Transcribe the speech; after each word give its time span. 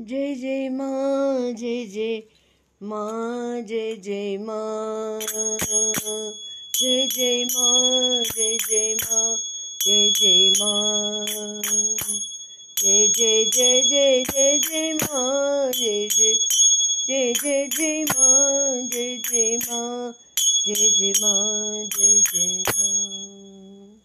जय 0.00 0.34
जय 0.34 0.68
माँ 0.68 1.52
जय 1.52 1.86
जय 1.86 2.22
माँ 2.82 3.62
जय 3.62 3.96
जय 3.96 4.38
माँ 4.38 5.20
जय 5.20 7.06
जय 7.06 7.44
माँ 7.44 8.22
जय 8.22 8.56
जय 8.56 8.94
माँ 8.94 9.36
जय 9.86 10.10
जय 10.10 10.50
माँ 10.50 11.24
जय 12.78 13.08
जय 13.08 13.44
जय 13.44 13.82
जय 13.82 14.24
जय 14.24 14.58
जय 14.58 14.92
माँ 14.92 15.70
जय 15.72 16.08
जय 16.08 16.34
जय 17.06 17.32
जय 17.32 17.66
जय 17.66 18.04
माँ 18.04 18.88
जय 18.88 19.16
जय 19.30 19.56
माँ 19.56 20.12
जय 20.66 20.90
जय 20.90 21.12
माँ 21.22 21.84
जय 21.84 22.22
जय 22.22 22.62
माँ 22.68 23.98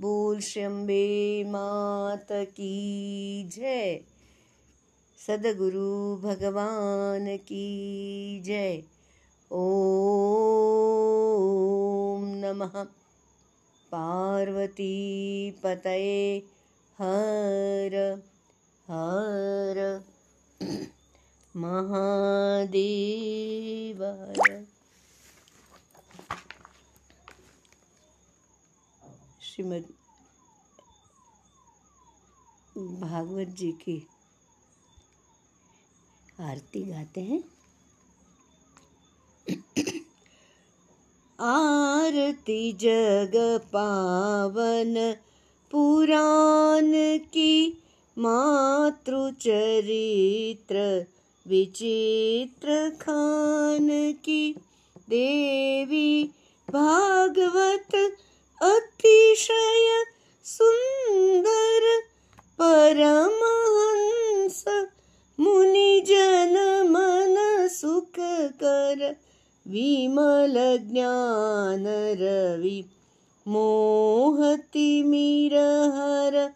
बोल 0.00 0.40
शंबे 0.40 1.44
मात 1.44 2.26
की 2.32 3.44
जय 3.52 4.11
सदगुरु 5.26 6.16
भगवान 6.16 7.36
की 7.36 8.40
जय। 8.40 8.82
ओम 9.52 12.24
नमः। 12.24 12.86
पार्वती 13.92 15.50
पतये 15.50 16.42
हर 16.98 18.22
हर। 18.90 20.04
महादेव 21.56 23.98
श्रीमद 29.42 29.84
भागवत 32.78 33.46
जी 33.46 33.72
की 33.72 34.08
आरती 36.42 36.80
गाते 36.80 37.20
हैं। 37.20 37.44
आरती 41.40 42.72
जग 42.72 43.60
पावन, 43.72 45.14
पुराण 45.70 47.18
की 47.18 47.82
मातृचरित्र, 48.18 51.06
विचित्र 51.46 52.90
खान 52.90 54.12
की 54.12 54.56
देवी 55.08 56.30
भागवत 56.70 58.18
अतिशय 58.62 60.04
सुंदर, 60.44 62.02
परमहंस 62.58 64.64
मुनिजन 65.42 66.82
मन 66.90 67.68
सुख 67.68 68.12
कर। 68.62 69.16
विमल 69.68 70.78
ज्ञान 70.92 71.84
रवि। 72.20 72.84
मोहति 73.48 75.02
मिरहर, 75.02 76.50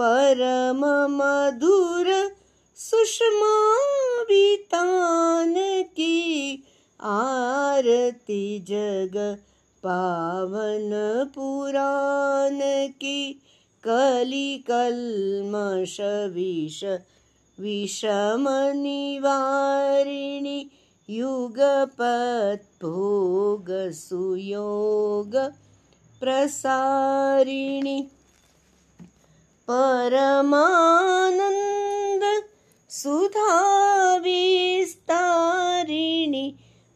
परम 0.00 0.80
मधुर, 1.10 2.36
सुषमा 2.76 3.76
वितान 4.22 5.54
की 5.82 6.54
आरती 7.02 8.58
जग, 8.58 9.38
पावन 9.82 10.90
पुराण 11.34 12.58
की 12.88 13.42
कली 13.86 14.64
कल्मष 14.70 16.00
विष 16.34 16.84
विषम 17.60 18.44
निवारिणि 18.82 20.58
युगपत् 21.08 22.84
प्रसारिणि 26.20 27.98
परमानन्द 29.68 30.42
सुधा 32.90 33.52
विस्तारिणि 34.24 36.44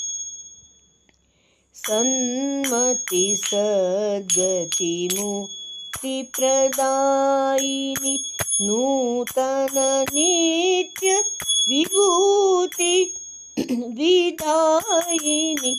सन्मति 1.74 3.36
सद्गति 3.36 5.08
मुक्ति 5.18 6.22
प्रदायिनी। 6.22 8.24
नूतन 8.60 10.04
नित्य 10.14 11.24
विभूति 11.68 13.14
विदायिनी। 13.70 15.76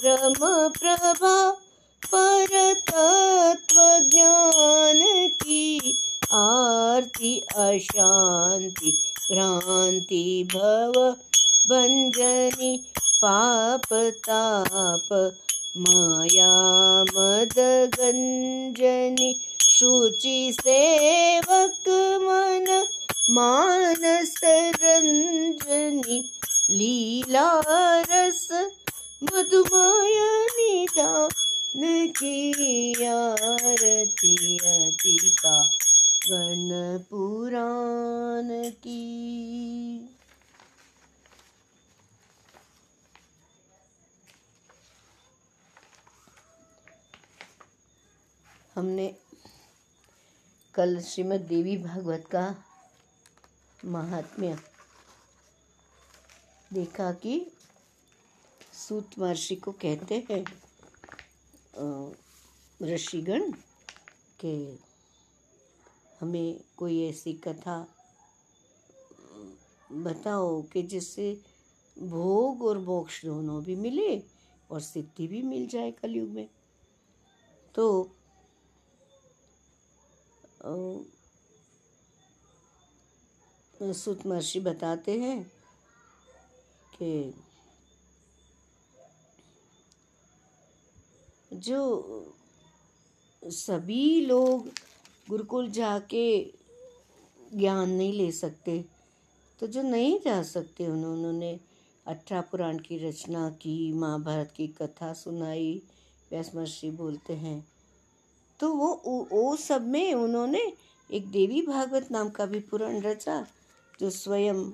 क्रम 0.00 0.68
प्रभा 2.10 2.74
परतत्व 2.74 4.08
ज्ञान 4.08 5.28
की 5.28 6.00
आरती 6.32 7.38
अशांति 7.38 9.02
भ्रांति 9.32 10.48
भव 10.54 11.16
भंजनी 11.68 12.84
पाप 13.22 13.86
ताप, 13.92 15.32
माया, 15.76 16.52
मद 17.02 17.54
गंजनी 18.00 19.40
शुचि 19.68 20.56
सेवक 20.60 21.88
मन, 22.22 22.86
मानस 23.30 24.34
रंजनी 24.82 26.30
लीला 26.70 27.60
रस, 28.10 28.48
मधुमय 29.24 30.20
निदान 31.76 32.12
की 32.12 33.04
आरती 33.04 34.58
अति 34.58 35.34
पावन 35.44 36.98
पुराण 37.10 38.70
की। 38.70 40.08
हमने 48.74 49.14
कल 50.74 51.00
श्रीमद् 51.00 51.48
देवी 51.48 51.76
भागवत 51.76 52.24
का 52.34 52.64
महात्म्य 53.84 54.58
देखा 56.72 57.12
कि 57.12 57.52
सूत 58.72 59.10
महर्षि 59.18 59.56
को 59.56 59.72
कहते 59.72 60.26
हैं 60.30 60.63
ऋषिगण 62.82 63.52
के 64.40 64.54
हमें 66.20 66.60
कोई 66.76 67.02
ऐसी 67.08 67.32
कथा 67.32 67.76
बताओ 69.92 70.62
कि 70.62 70.82
जिससे 70.82 71.32
भोग 71.98 72.62
और 72.62 72.78
मोक्ष 72.78 73.24
दोनों 73.24 73.62
भी 73.64 73.76
मिले 73.76 74.22
और 74.70 74.80
सिद्धि 74.80 75.26
भी 75.28 75.42
मिल 75.42 75.66
जाए 75.66 75.90
कलयुग 75.90 76.28
में। 76.28 76.48
तो 77.74 78.16
सुत 83.80 84.26
महर्षि 84.26 84.60
बताते 84.60 85.18
हैं 85.20 85.42
कि 86.94 87.34
जो 91.54 92.34
सभी 93.42 94.20
लोग 94.20 94.68
गुरुकुल 95.28 95.70
जाके 95.70 96.52
ज्ञान 97.54 97.90
नहीं 97.90 98.12
ले 98.12 98.32
सकते 98.32 98.84
तो 99.60 99.66
जो 99.66 99.82
नहीं 99.82 100.18
जा 100.24 100.42
सकते 100.42 100.86
उन्होंने 100.86 101.60
अठारह 102.06 102.40
पुराण 102.40 102.78
की 102.78 102.98
रचना 102.98 103.50
की, 103.50 103.92
महाभारत 103.92 104.52
की 104.56 104.66
कथा 104.68 105.12
सुनाई, 105.12 105.82
व्यास 106.30 106.80
बोलते 106.84 107.32
हैं। 107.32 107.66
तो 108.60 108.72
वो 108.72 109.28
वो 109.32 109.56
सब 109.56 109.86
में 109.86 110.14
उन्होंने 110.14 110.72
एक 111.12 111.26
देवी 111.26 111.62
भागवत 111.62 112.10
नाम 112.10 112.28
का 112.30 112.46
भी 112.46 112.60
पुराण 112.60 113.00
रचा, 113.00 113.46
जो 114.00 114.10
स्वयं 114.10 114.72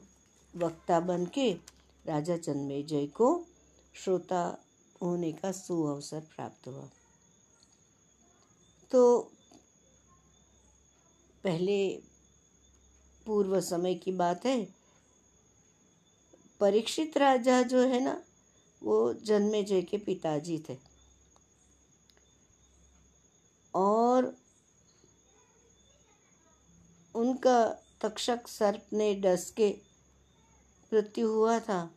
वक्ता 0.56 1.00
बन 1.00 1.26
के 1.26 1.52
राजा 2.06 2.36
जन्मेजय 2.36 3.06
को 3.06 3.46
श्रोता 3.94 4.64
होने 5.02 5.32
का 5.32 5.52
सुअवसर 5.52 6.20
प्राप्त 6.20 6.68
हुआ। 6.68 6.88
तो 8.90 9.20
पहले 11.44 12.02
पूर्व 13.26 13.60
समय 13.60 13.94
की 13.94 14.12
बात 14.12 14.46
है। 14.46 14.74
परीक्षित 16.60 17.16
राजा 17.16 17.62
जो 17.62 17.78
है 17.78 18.00
ना, 18.00 18.24
वो 18.82 19.14
जन्मे 19.14 19.62
जय 19.62 19.82
के 19.82 19.98
पिताजी 19.98 20.64
थे। 20.68 20.78
और 23.74 24.36
उनका 27.14 27.68
तक्षक 28.00 28.48
सर्प 28.48 28.86
ने 28.92 29.14
डस 29.14 29.50
के 29.50 29.78
मृत्यु 30.92 31.32
हुआ 31.32 31.60
था। 31.60 31.94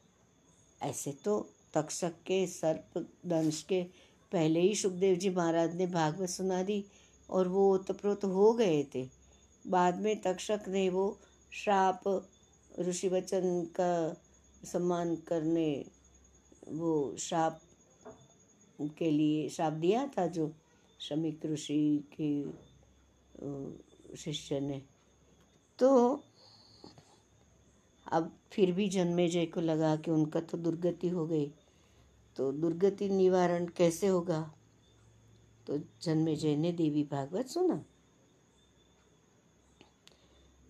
ऐसे 0.82 1.12
तो 1.12 1.53
तक्षक 1.74 2.14
के, 2.28 2.46
सर्प 2.48 2.98
दंश 3.26 3.62
के। 3.64 3.84
पहले 4.32 4.60
ही 4.60 4.76
सुखदेव 4.76 5.16
जी 5.16 5.30
महाराज 5.30 5.76
ने 5.76 5.88
भागवत 5.88 6.30
सुना 6.30 6.62
दी 6.64 6.84
और 7.30 7.48
वो 7.48 7.74
ओतप्रोत 7.74 8.24
हो 8.26 8.54
गए 8.54 8.84
थे। 8.96 9.08
बाद 9.66 10.00
में 10.02 10.16
तक्षक 10.22 10.64
ने 10.68 10.90
वो 10.90 11.06
श्राप 11.54 12.04
ऋषि 12.80 13.10
वचन 13.10 13.66
का 13.80 14.16
सम्मान 14.64 15.16
करने 15.28 15.86
वो 16.68 17.16
श्राप 17.20 17.60
के 18.82 19.12
लिए 19.12 19.50
श्राप 19.50 19.74
दिया 19.74 20.06
था 20.18 20.26
जो 20.28 20.52
श्रमिक 21.00 21.46
ऋषि 21.46 22.04
के 22.20 22.32
शिष्य 24.18 24.60
ने। 24.60 24.82
तो 25.80 25.90
अब 28.08 28.32
फिर 28.52 28.72
भी 28.72 28.88
जन्मे 28.90 29.28
जय 29.28 29.46
को 29.46 29.62
लगा 29.62 29.96
कि 29.96 30.12
उनका 30.12 30.40
तो 30.40 30.58
दुर्गति 30.58 31.10
हो 31.10 31.26
गई। 31.28 31.52
तो 32.36 32.52
दुर्गति 32.52 33.10
निवारण 33.10 33.66
कैसे 33.66 34.08
होगा? 34.08 34.54
तो 35.68 35.78
जन्मे 35.78 36.36
जय 36.36 36.56
ने 36.56 36.72
देवी 36.72 37.04
भागवत 37.04 37.48
सुना। 37.48 37.86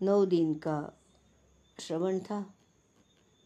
नौ 0.01 0.25
दिन 0.25 0.53
का 0.55 0.93
श्रवण 1.79 2.19
था। 2.19 2.53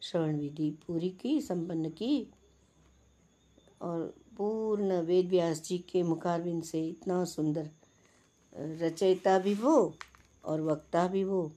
श्रवण 0.01 0.39
विधि 0.39 0.71
पूरी 0.71 1.09
की, 1.09 1.41
संपन्न 1.41 1.89
की 1.89 2.33
और 3.81 4.13
पूर्ण 4.37 5.01
वेद 5.01 5.29
व्यास 5.29 5.61
जी 5.61 5.77
के 5.77 6.03
मुखारविंद 6.03 6.63
से 6.63 6.87
इतना 6.87 7.25
सुंदर, 7.25 7.69
रचयिता 8.57 9.39
भी 9.39 9.53
वो 9.53 9.95
और 10.45 10.61
वक्ता 10.61 11.07
भी 11.07 11.23
वो, 11.23 11.51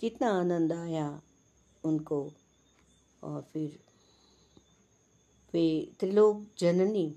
कितना 0.00 0.30
आनंद 0.30 0.72
आया 0.72 1.22
उनको। 1.84 2.32
और 3.22 3.42
फिर 3.42 3.89
वे 5.52 5.92
त्रिलोक 6.00 6.46
जननी 6.58 7.14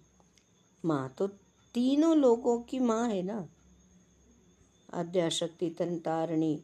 माँ 0.85 1.15
तो 1.17 1.27
तीनों 1.73 2.17
लोगों 2.17 2.59
की 2.59 2.79
माँ 2.79 3.09
है 3.09 3.23
ना? 3.23 3.47
आद्याशक्ति 4.93 5.69
तन 5.69 5.85
तंतारणी 5.85 6.63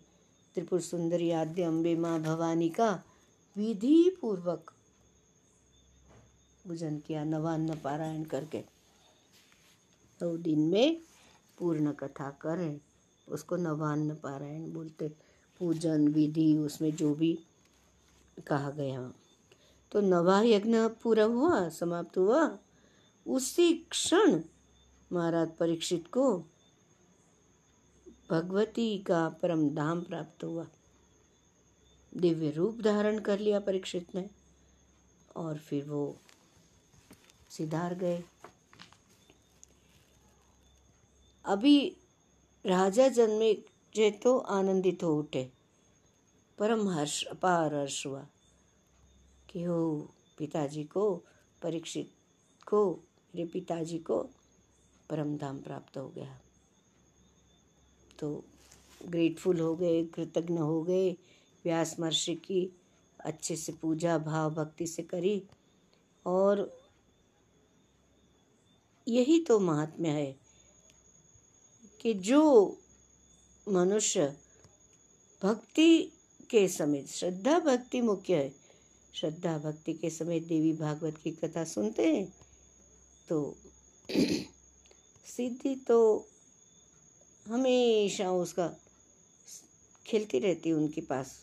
त्रिपुर 0.55 0.81
सुंदरी, 0.81 1.31
आद्य 1.31 1.63
अम्बे 1.63 1.95
माँ, 1.95 2.21
भवानी 2.21 2.69
का 2.69 3.03
विधि 3.57 4.17
पूर्वक 4.21 4.71
पूजन 6.67 6.99
किया, 6.99 7.23
नवान्न 7.23 7.75
पारायण 7.75 8.23
करके। 8.23 8.61
तो 10.19 10.37
दिन 10.37 10.59
में 10.59 11.01
पूर्ण 11.57 11.91
कथा 11.91 12.29
करें, 12.29 12.79
उसको 13.29 13.55
नवान्न 13.55 14.15
पारायण 14.15 14.73
बोलते। 14.73 15.09
पूजन 15.59 16.07
विधि, 16.07 16.57
उसमें 16.57 16.95
जो 16.95 17.15
भी 17.15 17.39
कहा 18.47 18.69
गया। 18.69 19.13
तो 19.91 20.01
नवा 20.01 20.41
यज्ञ 20.41 20.77
पूरा 20.87 21.23
हुआ, 21.23 21.69
समाप्त 21.69 22.17
हुआ। 22.17 22.57
उसी 23.27 23.73
क्षण 23.73 24.41
महाराज 25.11 25.57
परीक्षित 25.57 26.07
को 26.07 26.43
भगवती 28.29 28.97
का 28.97 29.29
परम 29.29 29.69
धाम 29.75 30.01
प्राप्त 30.01 30.43
हुआ। 30.43 30.67
दिव्य 32.17 32.51
रूप 32.51 32.81
धारण 32.81 33.19
कर 33.19 33.39
लिया 33.39 33.59
परीक्षित 33.59 34.15
ने 34.15 34.29
और 35.35 35.57
फिर 35.57 35.85
वो 35.85 36.17
सिधार 37.49 37.95
गए। 37.95 38.23
अभी 41.45 41.97
राजा 42.65 43.07
जन्मे, 43.07 43.53
जे 43.95 44.11
तो 44.11 44.37
आनंदित 44.37 45.03
हो 45.03 45.19
उठे। 45.19 45.51
परम 46.57 46.89
हर्ष, 46.89 47.23
अपार 47.23 47.75
हर्ष 47.75 48.05
हुआ। 48.07 48.27
कि 49.49 49.63
हो 49.63 50.09
पिताजी 50.37 50.83
को, 50.83 51.23
परीक्षित 51.61 52.11
को, 52.67 52.99
मेरे 53.35 53.47
पिताजी 53.47 53.99
को 53.99 54.29
परम 55.09 55.37
धाम 55.37 55.61
प्राप्त 55.61 55.97
हो 55.97 56.09
गया। 56.09 56.41
तो 58.19 58.43
ग्रेटफुल 59.05 59.59
हो 59.59 59.75
गए, 59.75 60.05
कृतज्ञ 60.05 60.57
हो 60.57 60.83
गए, 60.83 61.11
व्यास 61.65 61.99
महर्षि 61.99 62.35
की 62.35 62.79
अच्छे 63.19 63.55
से 63.55 63.71
पूजा, 63.71 64.17
भाव 64.17 64.53
भक्ति 64.53 64.87
से 64.87 65.03
करी। 65.03 65.43
और 66.25 66.81
यही 69.07 69.39
तो 69.39 69.59
महात्म्य 69.59 70.09
है 70.09 70.39
कि 72.01 72.13
जो 72.13 72.77
मनुष्य 73.69 74.37
भक्ति 75.43 76.11
के 76.49 76.67
समय 76.67 77.03
श्रद्धा 77.03 77.59
भक्ति 77.59 78.01
मुख्य 78.01 78.35
है 78.35 78.58
श्रद्धा 79.15 79.57
भक्ति 79.57 79.93
के 79.93 80.09
समय 80.09 80.39
देवी 80.39 80.73
भागवत 80.73 81.17
की 81.17 81.31
कथा 81.31 81.63
सुनते 81.63 82.07
हैं 82.07 82.25
तो 83.29 83.57
सिद्धि 85.27 85.75
तो 85.87 86.27
हमेशा 87.47 88.31
उसका 88.31 88.67
खिलती 90.07 90.39
रहती 90.39 90.71
उनके 90.71 91.01
पास। 91.01 91.33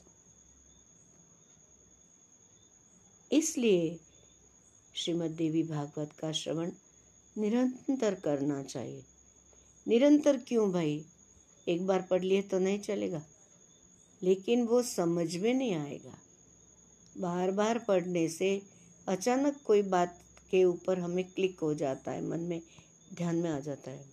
इसलिए 3.33 3.99
श्रीमद 4.95 5.31
देवी 5.31 5.63
भागवत 5.63 6.13
का 6.13 6.33
श्रवण 6.33 6.73
निरंतर 7.37 8.15
करना 8.15 8.63
चाहिए। 8.63 9.05
निरंतर 9.87 10.37
क्यों 10.39 10.71
भाई? 10.73 11.05
एक 11.69 11.87
बार 11.87 12.03
पढ़ 12.03 12.23
लिए 12.23 12.43
तो 12.43 12.59
नहीं 12.59 12.79
चलेगा, 12.81 13.23
लेकिन 14.23 14.67
वो 14.67 14.83
समझ 14.83 15.37
में 15.37 15.53
नहीं 15.55 15.75
आएगा। 15.75 16.19
बार 17.17 17.51
बार 17.51 17.79
पढ़ने 17.79 18.29
से 18.29 18.63
अचानक 19.09 19.61
कोई 19.65 19.83
बात 19.83 20.19
के 20.51 20.65
ऊपर 20.65 20.99
हमें 20.99 21.25
क्लिक 21.25 21.61
हो 21.61 21.75
जाता 21.75 22.11
है, 22.11 22.23
मन 22.25 22.41
में, 22.41 22.63
ध्यान 23.15 23.37
में 23.37 23.51
आ 23.51 23.61
जाता 23.61 23.91
है। 23.91 24.05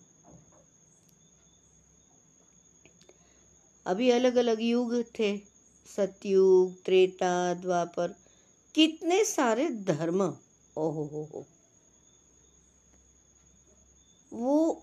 अभी 3.86 4.10
अलग 4.10 4.36
अलग 4.36 4.62
युग 4.62 5.04
थे, 5.18 5.40
सतयुग, 5.96 6.84
त्रेता, 6.84 7.54
द्वापर, 7.54 8.14
कितने 8.74 9.24
सारे 9.24 9.70
धर्म 9.70 10.22
ओहो 10.76 11.04
हो 11.04 11.28
हो 11.34 11.46
वो 14.32 14.82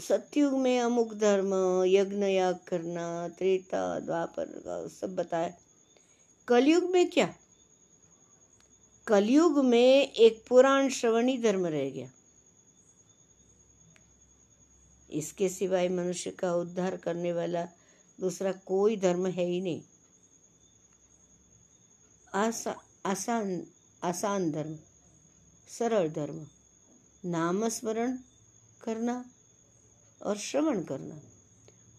सतयुग 0.00 0.52
में 0.52 0.80
अमुक 0.80 1.14
धर्म 1.14 1.54
यज्ञ 1.86 2.24
याग 2.24 2.58
करना, 2.68 3.28
त्रेता, 3.28 4.00
द्वापर, 4.00 4.88
सब 5.00 5.14
बताया। 5.14 5.54
कलयुग 6.48 6.84
में 6.84 7.10
क्या? 7.10 7.34
कलयुग 9.06 9.64
में 9.64 10.12
एक 10.12 10.44
पुराण 10.48 10.88
श्रवणी 10.88 11.38
धर्म 11.38 11.66
रह 11.66 11.90
गया। 11.90 12.10
इसके 15.10 15.48
सिवाय 15.48 15.88
मनुष्य 15.88 16.30
का 16.30 16.54
उद्धार 16.54 16.96
करने 16.96 17.32
वाला 17.32 17.64
दूसरा 18.20 18.52
कोई 18.52 18.96
धर्म 18.96 19.26
है 19.26 19.44
ही 19.44 19.60
नहीं। 19.60 19.82
आसा, 22.34 22.74
आसान 23.06 23.66
आसान 24.04 24.50
धर्म 24.50 24.76
सरल 25.68 26.08
धर्म 26.08 26.46
नाम 27.24 27.68
स्मरण 27.68 28.16
करना 28.82 29.24
और 30.22 30.36
श्रवण 30.38 30.82
करना। 30.82 31.20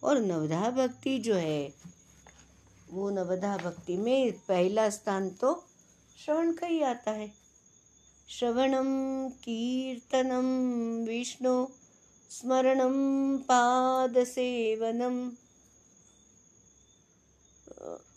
और 0.02 0.18
नवधा 0.18 0.70
भक्ति 0.70 1.18
जो 1.18 1.34
है 1.34 1.68
वो 2.90 3.10
नवधा 3.10 3.56
भक्ति 3.56 3.96
में 3.96 4.32
पहला 4.32 4.90
स्थान 4.90 5.30
तो 5.30 5.52
श्रवण 6.24 6.52
का 6.52 6.66
ही 6.66 6.82
आता 6.82 7.10
है। 7.10 7.32
श्रवणम 8.28 8.88
कीर्तनम 9.28 10.46
विष्णु 11.08 11.66
स्मरणम 12.30 13.36
पाद 13.36 14.18
सेवनम 14.24 15.16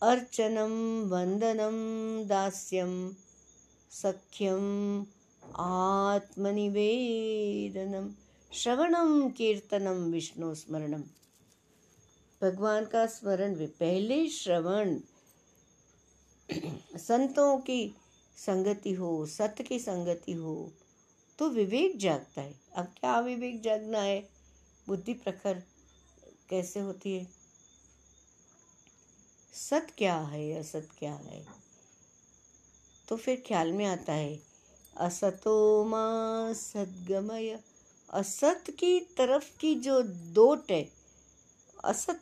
अर्चनम 0.02 0.76
वंदनम 1.12 1.80
दास्यम 2.28 2.94
सख्यम 3.92 4.68
आत्मनिवेदनम 5.60 6.46
श्रवणम 8.52 9.30
कीर्तनम 9.30 10.04
विष्णु 10.12 10.54
स्मरणम 10.56 11.04
भगवान 12.42 12.86
का 12.86 13.06
स्मरण 13.08 13.56
पहले 13.80 14.28
श्रवण 14.30 14.96
संतों 16.98 17.58
की 17.58 17.96
संगति 18.38 18.94
हो, 18.94 19.26
सत्य 19.26 19.64
की 19.64 19.80
संगति 19.80 20.32
हो 20.32 20.72
तो 21.40 21.50
विवेक 21.50 21.98
जागता 21.98 22.42
है। 22.42 22.56
अब 22.76 22.86
क्या 22.86 23.20
विवेक 23.20 23.62
जागना 23.62 24.00
है? 24.00 24.30
बुद्धि 24.88 25.14
प्रखर 25.14 25.64
कैसे 26.50 26.80
होती 26.80 27.18
है? 27.18 27.28
सत 29.54 29.88
क्या 29.98 30.20
है, 30.20 30.54
असत 30.54 30.88
क्या 31.00 31.14
है? 31.14 31.46
तो 33.10 33.18
फिर 33.18 33.44
ख्याल 33.48 33.72
में 33.72 33.86
आता 33.86 34.14
है, 34.14 34.40
असतो 34.98 35.84
माँ 35.84 36.54
सदगमय। 36.54 37.60
असत 38.10 38.72
की 38.72 39.00
तरफ़ 39.00 39.58
की 39.58 39.76
जो 39.76 40.02
दोट 40.08 40.72
है, 40.72 40.92
असत 41.84 42.20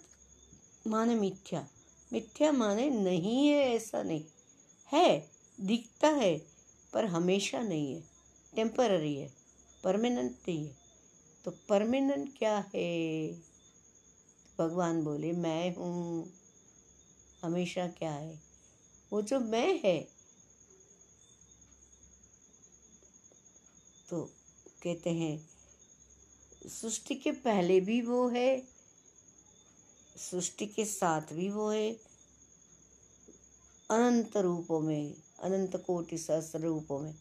माने 0.88 1.16
मिथ्या। 1.16 1.68
मिथ्या 2.14 2.52
माने 2.52 2.90
नहीं 2.90 3.48
है, 3.48 3.76
ऐसा 3.76 4.04
नहीं। 4.04 4.24
है, 4.92 5.32
दिखता 5.62 6.08
है, 6.08 6.38
पर 6.94 7.06
हमेशा 7.06 7.62
नहीं 7.62 7.94
है। 7.94 8.04
टेम्पररी 8.56 9.16
है 9.16 9.34
परमानेंट 9.84 10.32
नहीं 10.48 10.68
है। 10.68 10.76
तो 11.46 11.52
परमानेंट 11.70 12.38
क्या 12.38 12.66
है? 12.76 13.28
भगवान 14.60 15.04
बोले, 15.04 15.32
मैं 15.32 15.76
हूँ। 15.76 16.34
हमेशा 17.42 17.88
क्या 17.88 18.12
है? 18.12 18.44
वो 19.12 19.22
जो 19.22 19.40
मैं 19.40 19.80
है। 19.86 20.08
तो 24.10 24.26
कहते 24.84 25.10
हैं, 25.10 25.50
सृष्टि 26.68 27.16
के 27.16 27.32
पहले 27.32 27.80
भी 27.80 28.02
वो 28.02 28.28
है 28.28 28.73
सृष्टि 30.18 30.66
के 30.66 30.86
साथ 30.86 31.22
भी 31.22 31.50
वो 31.50 31.70
है। 31.70 31.94
अनंत 33.92 34.38
रूपों 34.38 34.80
में, 34.80 35.16
अनंत 35.40 35.76
कोटि 35.76 36.18
सहस्र 36.18 36.60
रूपों 36.60 37.00
में। 37.00 37.16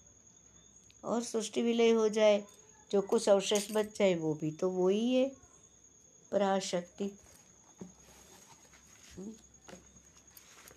और 1.05 1.23
सृष्टि 1.23 1.63
विलय 1.63 1.91
हो 1.91 2.09
जाए, 2.09 2.45
जो 2.93 3.03
कुछ 3.03 3.29
अवशेष 3.29 3.73
बच 3.73 3.99
जाए, 3.99 4.15
वो 4.15 4.35
भी 4.35 4.51
तो 4.51 4.71
वो 4.71 4.89
ही 4.89 5.15
है। 5.15 5.33
पराशक्ति। 6.33 7.19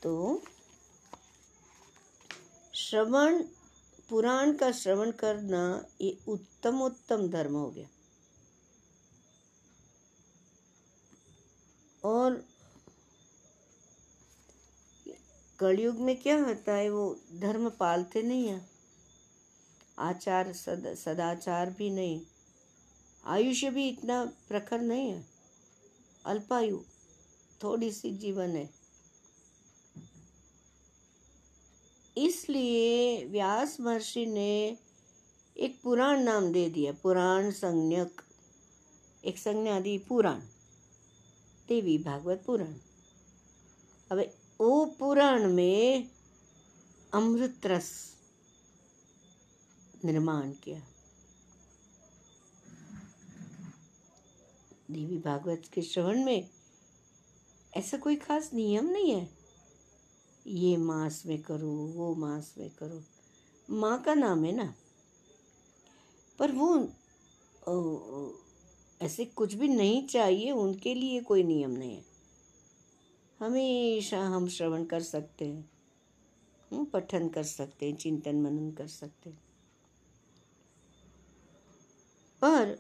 तो 0.04 0.42
श्रवण, 2.76 3.44
पुराण 4.10 4.54
का 4.54 4.72
श्रवण 4.72 5.12
करना 5.12 5.86
ये 6.02 6.18
उत्तम 6.28 6.82
उत्तम 6.82 7.28
धर्म 7.28 7.54
हो 7.54 7.72
गया। 7.72 7.88
और 12.06 12.46
कलयुग 15.60 15.96
में 15.96 16.22
क्या 16.22 16.44
होता 16.44 16.74
है, 16.74 16.90
वो 16.90 17.20
धर्म 17.34 17.70
पालते 17.70 18.22
नहीं 18.22 18.48
हैं। 18.48 18.70
आचार 20.00 20.54
सद, 20.54 20.94
सदाचार 20.94 21.70
भी 21.70 21.90
नहीं। 21.90 22.22
आयुष्य 23.26 23.70
भी 23.70 23.90
इतना 23.90 24.26
प्रखर 24.26 24.82
नहीं 24.82 25.10
है। 25.10 25.26
अल्पायु 26.26 26.80
थोड़ी 27.64 27.92
सी 27.92 28.12
जीवन 28.12 28.50
है। 28.50 28.70
इसलिए 32.18 33.26
व्यास 33.26 33.80
महर्षि 33.80 34.26
ने 34.26 34.78
एक 35.58 35.82
पुराण 35.82 36.20
नाम 36.20 36.54
दे 36.54 36.70
दिया, 36.70 36.94
पुराण 36.94 37.52
संज्ञक। 37.52 38.22
एक 39.26 39.38
संज्ञा 39.38 39.80
दी 39.80 39.98
पुराण। 39.98 40.42
देवी 41.70 41.98
भागवत 41.98 42.44
पुराण 42.46 42.74
अब 44.12 44.20
वो 44.62 44.86
पुराण 45.00 45.48
में 45.54 46.10
अमृत 47.14 47.66
रस 47.66 47.92
निर्माण 50.06 50.52
किया 50.64 50.80
देवी 54.92 55.18
भागवत 55.18 55.70
के 55.74 55.82
श्रवण 55.82 56.24
में 56.24 56.50
ऐसा 57.78 57.98
कोई 57.98 58.16
खास 58.16 58.50
नियम 58.54 58.90
नहीं 58.90 59.12
है 59.12 59.30
ये 60.48 60.76
मास 60.78 61.24
में 61.26 61.42
करो 61.42 61.72
वो 61.96 62.14
मास 62.16 62.54
में 62.58 62.70
करो 62.70 63.04
माँ 63.70 64.02
का 64.04 64.14
नाम 64.14 64.46
है 64.46 64.56
ना 64.56 64.74
पर 66.40 66.52
वो 66.52 66.74
ओ, 66.76 66.88
ऐसे 69.06 69.26
कुछ 69.26 69.54
भी 69.54 69.68
नहीं 69.68 70.06
चाहिए, 70.08 70.52
उनके 70.52 70.94
लिए 70.94 71.22
कोई 71.22 71.44
नियम 71.44 71.72
नहीं 71.72 71.96
है। 71.96 72.04
हमेशा 73.40 74.20
हम 74.26 74.48
श्रवण 74.48 74.84
कर 74.86 75.02
सकते 75.04 75.46
हैं 75.46 76.86
पठन 76.94 77.28
कर 77.30 77.44
सकते 77.44 77.86
हैं, 77.86 77.96
चिंतन 77.96 78.42
मनन 78.42 78.72
कर 78.72 78.88
सकते 78.88 79.30
हैं। 79.30 79.44
पर 82.42 82.78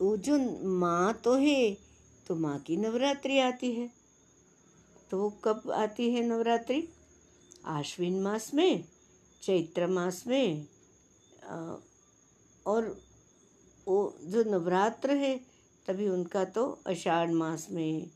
वो 0.00 0.16
जो 0.18 0.38
माँ 0.78 1.12
तो 1.24 1.34
है 1.34 1.76
तो 2.26 2.34
माँ 2.36 2.58
की 2.58 2.76
नवरात्रि 2.76 3.38
आती 3.38 3.72
है। 3.72 3.90
तो 5.10 5.18
वो 5.18 5.30
कब 5.44 5.70
आती 5.72 6.10
है 6.10 6.22
नवरात्रि? 6.22 6.88
आश्विन 7.66 8.20
मास 8.22 8.52
में, 8.54 8.84
चैत्र 9.42 9.86
मास 9.86 10.22
में 10.26 10.66
और 12.66 12.96
वो 13.86 14.14
जो 14.24 14.42
नवरात्र 14.44 15.16
है, 15.16 15.36
तभी 15.86 16.08
उनका 16.08 16.44
तो 16.46 16.66
आषाढ़ 16.88 17.30
मास 17.32 17.66
में 17.70 18.10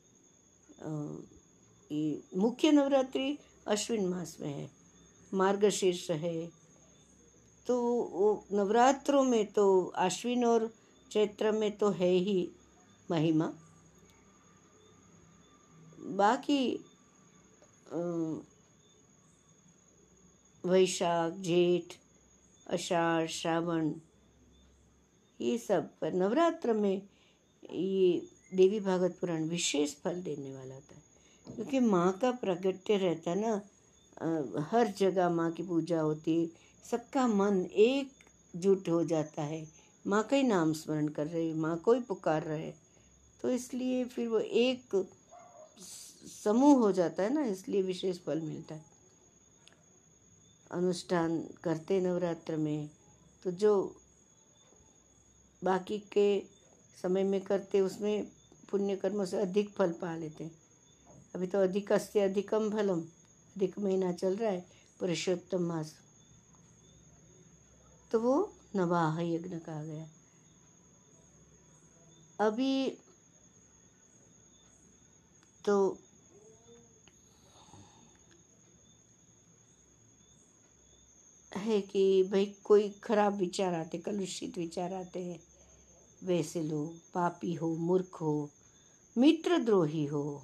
मुख्य 2.37 2.71
नवरात्रि 2.73 3.37
अश्विन 3.69 4.09
मास 4.09 4.37
में 4.41 4.49
है, 4.49 4.69
मार्गशीर्ष 5.33 6.11
है। 6.13 6.49
तो 7.67 7.81
वो 8.13 8.29
नवरात्रों 8.53 9.23
में 9.25 9.47
तो 9.53 9.67
आश्विन 9.99 10.45
और 10.45 10.71
चैत्र 11.11 11.53
में 11.53 11.71
तो 11.79 11.91
है 11.91 12.09
ही 12.09 12.51
महिमा। 13.09 13.53
बाकी 16.17 16.63
वैशाख, 20.65 21.33
जेठ 21.35 21.95
अषाढ़ 22.67 23.27
श्रावण 23.29 23.91
ये 25.41 25.57
सब 25.59 25.89
पर 26.01 26.13
नवरात्र 26.15 26.73
में 26.73 27.03
ये 27.65 28.21
देवी 28.55 28.81
भागवत 28.81 29.17
पुराण 29.21 29.45
विशेष 29.49 29.95
फल 29.95 30.21
देने 30.23 30.55
वाला 30.55 30.75
होता 30.75 30.95
है। 30.95 31.55
क्योंकि 31.55 31.81
माँ 31.81 32.13
का 32.23 32.31
प्रगट्य 32.41 32.97
रहता 32.99 33.31
है 33.31 33.41
ना 33.41 33.61
हर 34.71 34.93
जगह 34.99 35.29
माँ 35.31 35.51
की 35.53 35.63
पूजा 35.63 36.01
होती 36.01 36.41
है, 36.41 36.49
सबका 36.85 37.27
मन 37.29 37.65
एकजुट 37.65 38.89
हो 38.89 39.03
जाता 39.05 39.43
है। 39.43 39.67
माँ 40.05 40.23
का 40.23 40.37
ही 40.37 40.43
नाम 40.43 40.73
स्मरण 40.73 41.09
कर 41.09 41.27
रहे 41.27 41.53
माँ 41.55 41.77
को 41.79 41.93
ही 41.93 42.01
पुकार 42.01 42.43
रहे 42.43 42.73
तो 43.43 43.51
इसलिए 43.51 44.05
फिर 44.05 44.29
वो 44.29 44.39
एक 44.39 45.05
समूह 46.25 46.79
हो 46.79 46.91
जाता 46.93 47.23
है 47.23 47.33
ना, 47.35 47.45
इसलिए 47.45 47.83
विशेष 47.83 48.19
फल 48.25 48.41
मिलता 48.41 48.75
है। 48.75 48.85
अनुष्ठान 50.71 51.39
करते 51.65 52.01
नवरात्र 52.01 52.57
में 52.57 52.89
तो 53.45 53.51
जो 53.53 53.73
बाकी 55.65 55.99
के 55.99 56.41
समय 57.03 57.25
में 57.25 57.41
करते, 57.41 57.81
उसमें 57.81 58.27
पुण्य 58.71 58.97
कर्मों 58.97 59.25
से 59.25 59.37
अधिक 59.37 59.71
फल 59.71 59.93
पा 59.93 60.17
लेते 60.17 60.45
हैं। 60.45 60.59
अभी 61.35 61.47
तो 61.47 61.59
अधिक 61.59 61.93
से 61.93 62.21
अधिकम 62.21 62.71
फलम, 62.71 63.01
अधिक 63.57 63.79
महीना 63.79 64.13
चल 64.13 64.37
रहा 64.37 64.51
है, 64.51 64.67
पुरुषोत्तम 65.01 65.63
मास। 65.63 65.95
तो 68.11 68.21
वो 68.21 68.53
नवाह 68.77 69.21
यज्ञ 69.21 69.59
कहा 69.59 69.85
गया। 69.85 70.09
अभी 72.41 72.99
तो 75.65 75.99
है 81.55 81.81
कि 81.81 82.23
भाई 82.23 82.47
कोई 82.65 82.91
खराब 82.91 83.35
विचार 83.35 83.75
आते, 83.75 83.99
कलुषित 83.99 84.59
विचार 84.59 84.95
आते 84.95 85.25
हैं। 85.25 85.50
वैसे 86.25 86.63
लोग 86.63 86.95
पापी 87.15 87.55
हो, 87.55 87.77
मूर्ख 87.77 88.21
हो 88.21 88.51
मित्र 89.19 89.59
द्रोही 89.59 90.05
हो। 90.07 90.43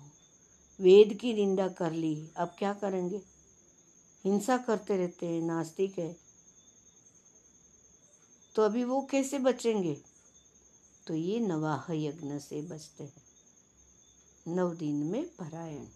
वेद 0.81 1.15
की 1.15 1.35
निंदा 1.35 1.69
कर 1.69 1.93
ली, 1.93 2.31
अब 2.37 2.55
क्या 2.59 2.73
करेंगे? 2.75 3.23
हिंसा 4.25 4.59
करते 4.59 4.97
रहते 4.97 5.27
हैं, 5.27 5.43
नास्तिक 5.43 5.99
है। 5.99 6.17
तो 8.55 8.63
अभी 8.63 8.85
वो 8.85 9.09
कैसे 9.11 9.39
बचेंगे? 9.39 10.03
तो 11.07 11.15
ये 11.15 11.41
नवाह 11.41 11.93
यज्ञ 11.93 12.39
से 12.39 12.63
बचते 12.63 13.05
हैं। 13.05 13.23
नव 14.49 14.75
दिन 14.75 14.95
में 14.95 15.29
परायण। 15.29 15.87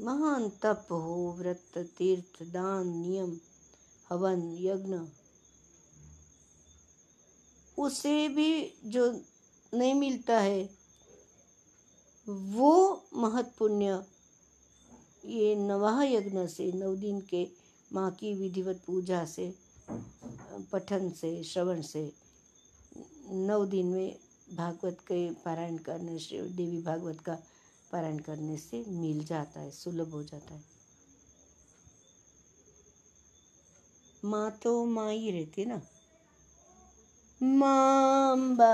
महान 0.00 0.48
तप 0.62 0.86
हो, 0.90 1.34
व्रत, 1.38 1.78
तीर्थ, 1.78 2.42
दान, 2.42 2.88
नियम, 2.88 3.40
हवन, 4.08 4.56
यज्ञ 4.58 5.19
उसे 7.80 8.28
भी 8.28 8.74
जो 8.84 9.20
नहीं 9.74 9.94
मिलता 9.94 10.38
है, 10.40 10.70
वो 12.28 13.04
महत्पुण्य। 13.14 14.04
ये 15.24 15.54
नवाह 15.56 16.02
यज्ञ 16.02 16.46
से 16.46 16.72
नौ 16.72 16.94
दिन 16.96 17.20
के 17.20 17.46
माँ 17.92 18.10
की 18.10 18.34
विधिवत 18.34 18.82
पूजा 18.86 19.24
से, 19.24 19.54
पठन 20.72 21.10
से, 21.10 21.42
श्रवण 21.44 21.82
से 21.82 22.12
नौ 23.30 23.64
दिन 23.66 23.86
में 23.86 24.16
भागवत 24.54 24.98
के 25.00 25.30
पारायण 25.30 25.76
करने 25.78 26.18
से, 26.18 26.42
देवी 26.42 26.82
भागवत 26.82 27.20
का 27.20 27.34
पारायण 27.92 28.18
करने 28.18 28.56
से 28.56 28.84
मिल 28.88 29.24
जाता 29.24 29.60
है, 29.60 29.70
सुलभ 29.70 30.12
हो 30.12 30.22
जाता 30.22 30.54
है। 30.54 30.64
माँ 34.24 34.50
तो 34.62 34.84
माँ 34.84 35.12
ही 35.12 35.30
रहती 35.30 35.62
है 35.62 35.68
ना। 35.68 35.80
माँ 37.42 38.32
अम्बा 38.32 38.72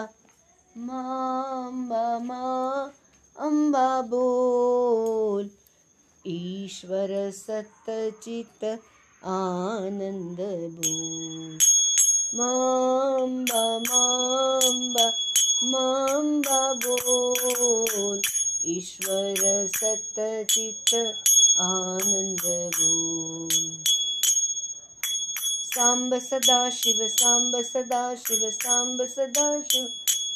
माँ 2.19 2.93
अम्बा 3.37 3.87
बोल 4.11 5.49
ईश्वर 6.25 7.11
सतचित 7.35 8.65
आनंद 9.35 10.41
बोल 10.79 11.59
माम्बा 12.39 13.63
माम्बा 13.89 15.07
माम्बा 15.71 16.61
बोल 16.87 18.21
ईश्वर 18.77 19.67
सतचित 19.77 20.95
आनंद 21.71 22.47
बोल 22.81 23.86
सांब 25.77 26.15
सदा 26.19 26.71
शिव 26.71 26.99
सांब 27.09 27.57
सदा 27.63 28.15
शिव 28.15 28.51
सांब 28.51 29.03
सदा 29.07 29.61
शिव। 29.63 29.89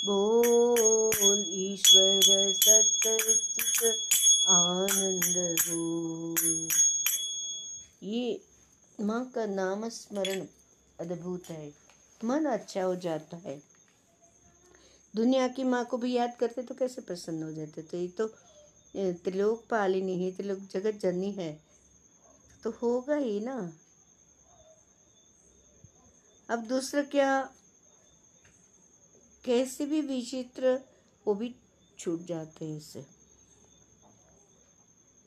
बोल 0.05 1.45
ईश्वर 1.49 2.53
सतचित 2.53 3.85
आनंद 4.49 5.37
ये 8.03 8.45
माँ 9.01 9.25
का 9.35 9.47
नाम 9.47 9.89
स्मरण 9.89 10.47
अद्भुत 11.01 11.51
है। 11.51 11.73
मन 12.25 12.45
अच्छा 12.45 12.83
हो 12.83 12.95
जाता 12.97 13.37
है। 13.37 13.63
दुनिया 15.17 15.49
की 15.49 15.65
माँ 15.65 15.85
को 15.85 15.97
भी 15.97 16.13
याद 16.13 16.37
करते 16.41 16.63
तो 16.63 16.75
कैसे 16.75 17.03
प्रसन्न 17.03 17.43
हो 17.43 17.53
जाते? 17.53 17.83
तो 17.83 17.97
ये 17.97 18.09
तो 18.09 18.27
त्रिलोक 18.97 19.65
पालिनी 19.71 20.25
है, 20.25 20.31
त्रिलोक 20.33 20.59
जगत 20.59 21.01
जननी 21.03 21.33
है। 21.33 21.53
तो 22.65 22.71
होगा 22.71 23.17
ही 23.17 23.41
ना। 23.41 23.73
अब 26.51 26.67
दूसरा 26.67 27.03
क्या? 27.03 27.55
कैसे 29.45 29.87
भी 29.87 30.01
विचित्र, 30.01 30.81
वो 31.27 31.35
भी 31.35 31.57
छूट 31.99 32.21
जाते 32.21 32.65
हैं 32.65 32.77
इससे। 32.77 33.07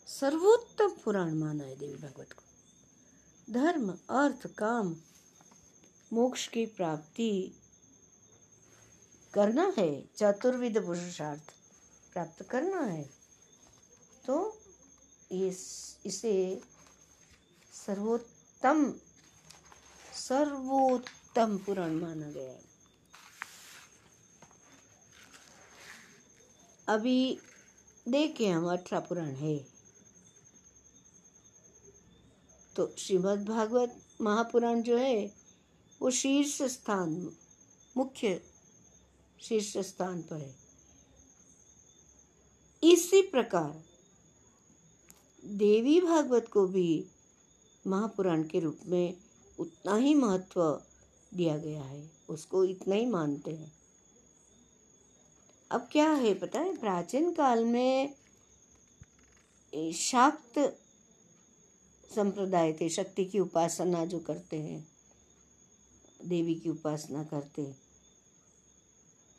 सर्वोत्तम 0.08 0.90
पुराण 1.04 1.34
माना 1.34 1.64
है 1.64 1.76
देवी 1.76 1.96
भगवत 1.96 2.34
को। 2.34 2.44
धर्म, 3.54 3.92
अर्थ, 4.10 4.48
काम, 4.48 4.96
मोक्ष 6.14 6.48
की 6.48 6.66
प्राप्ति 6.66 7.54
करना 9.34 9.74
है। 9.78 10.10
चतुर्विध 10.18 10.86
पुरुषार्थ 10.86 11.54
प्राप्त 12.14 12.44
करना 12.44 12.82
है। 12.82 13.10
तो 14.26 14.58
इस, 15.32 15.98
इसे 16.06 16.62
सर्वोत्तम 17.86 18.94
सर्वोत्तम 20.28 21.58
पुराण 21.58 21.92
माना 21.92 22.30
गया 22.32 22.52
है। 22.52 22.62
अभी 26.88 27.40
देखे 28.08 28.48
हम 28.48 28.72
अठारह 28.72 29.00
पुराण 29.00 29.30
है। 29.30 29.68
तो 32.76 32.96
श्रीमद् 32.98 33.46
भागवत 33.46 34.02
महापुराण 34.22 34.82
जो 34.82 34.98
है, 34.98 35.34
वो 36.02 36.12
शीर्ष 36.12 36.62
स्थान, 36.62 37.38
मुख्य 37.98 38.42
शीर्ष 39.42 39.78
स्थान 39.78 40.22
पर 40.22 40.36
है। 40.36 40.56
इसी 42.84 43.22
प्रकार 43.22 43.84
देवी 45.46 46.02
भागवत 46.02 46.48
को 46.48 46.68
भी 46.68 47.06
महापुराण 47.88 48.44
के 48.44 48.60
रूप 48.60 48.80
में 48.86 49.23
उतना 49.60 49.96
ही 49.96 50.14
महत्व 50.16 50.62
दिया 51.34 51.58
गया 51.58 51.84
है। 51.84 52.10
उसको 52.30 52.64
इतना 52.64 52.96
ही 52.96 53.06
मानते 53.06 53.52
हैं। 53.52 53.72
अब 55.72 55.88
क्या 55.92 56.10
है 56.12 56.34
पता 56.34 56.60
है? 56.60 56.78
प्राचीन 56.78 57.32
काल 57.32 57.64
में 57.66 58.14
शाक्त 59.96 60.60
संप्रदाय 62.10 62.74
थे, 62.74 62.90
शक्ति 62.90 63.26
की 63.26 63.40
उपासना 63.40 64.06
जो 64.06 64.20
करते 64.20 64.58
हैं, 64.58 64.88
देवी 66.26 66.56
की 66.56 66.70
उपासना 66.70 67.24
करते 67.24 67.74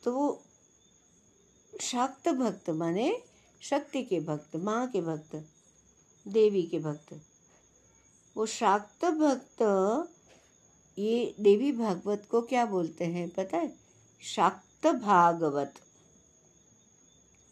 तो 0.03 0.11
वो 0.13 0.43
शाक्त 1.81 2.29
भक्त 2.29 2.69
माने 2.69 3.07
शक्ति 3.61 4.03
के 4.03 4.19
भक्त, 4.19 4.55
माँ 4.55 4.87
के 4.87 5.01
भक्त, 5.01 5.35
देवी 6.25 6.63
के 6.63 6.79
भक्त। 6.79 7.13
वो 8.37 8.45
शाक्त 8.45 9.05
भक्त, 9.05 9.61
ये 10.99 11.35
देवी 11.39 11.71
भागवत 11.71 12.27
को 12.31 12.41
क्या 12.41 12.65
बोलते 12.65 13.05
हैं 13.05 13.29
पता 13.29 13.57
है? 13.57 13.75
शाक्त 14.21 14.87
भागवत। 14.87 15.73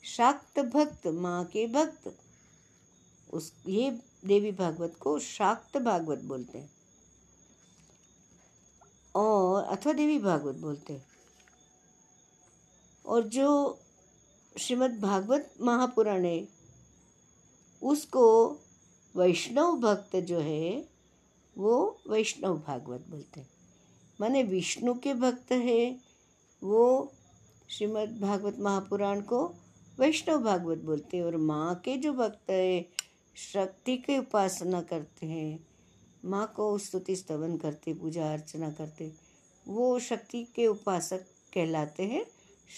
शाक्त 0.04 0.60
भक्त, 0.60 1.08
माँ 1.08 1.46
के 1.46 1.68
भक्त। 1.68 2.20
उस, 3.34 3.54
ये 3.68 3.92
देवी 4.26 4.52
भागवत 4.52 4.96
को 5.00 5.20
शाक्त 5.20 5.78
भागवत 5.78 6.20
बोलते 6.20 6.58
हैं। 6.58 6.74
और, 9.16 9.64
अथवा 9.64 9.94
देवी 9.94 10.20
भागवत 10.20 10.56
बोलते 10.56 10.94
हैं। 10.94 11.06
और 13.06 13.24
जो 13.24 13.80
श्रीमद् 14.60 15.02
भागवत 15.02 15.54
महापुराण 15.62 16.26
है 16.26 16.48
उसको 17.82 18.58
वैष्णव 19.16 19.76
भक्त 19.76 20.16
जो 20.16 20.40
है, 20.40 20.90
वो 21.58 22.02
वैष्णव 22.10 22.58
भागवत 22.58 23.06
बोलते 23.10 23.40
हैं। 23.40 23.50
माने 24.22 24.44
विष्णु 24.44 24.94
के 24.94 25.14
भक्त 25.14 25.52
है, 25.52 26.00
वो 26.64 27.14
श्रीमद् 27.70 28.22
भागवत 28.22 28.60
महापुराण 28.60 29.22
को 29.22 29.54
वैष्णव 30.00 30.44
भागवत 30.44 30.78
बोलते 30.78 31.18
हैं 31.18 31.24
और 31.24 31.38
माँ 31.38 31.76
के 31.76 31.98
जो 31.98 32.14
भक्त 32.14 32.50
है, 32.50 32.90
शक्ति 33.36 33.98
की 33.98 34.18
उपासना 34.18 34.82
करते 34.82 35.26
हैं। 35.26 35.68
माँ 36.26 36.54
को 36.56 36.78
स्तुति 36.78 37.16
स्तवन 37.16 37.58
करते, 37.58 37.94
पूजा 37.94 38.34
अर्चना 38.34 38.72
करते, 38.72 39.12
वो 39.68 40.00
शक्ति 40.00 40.44
के 40.44 40.68
उपासक 40.68 41.26
कहलाते 41.54 42.04
हैं 42.04 42.26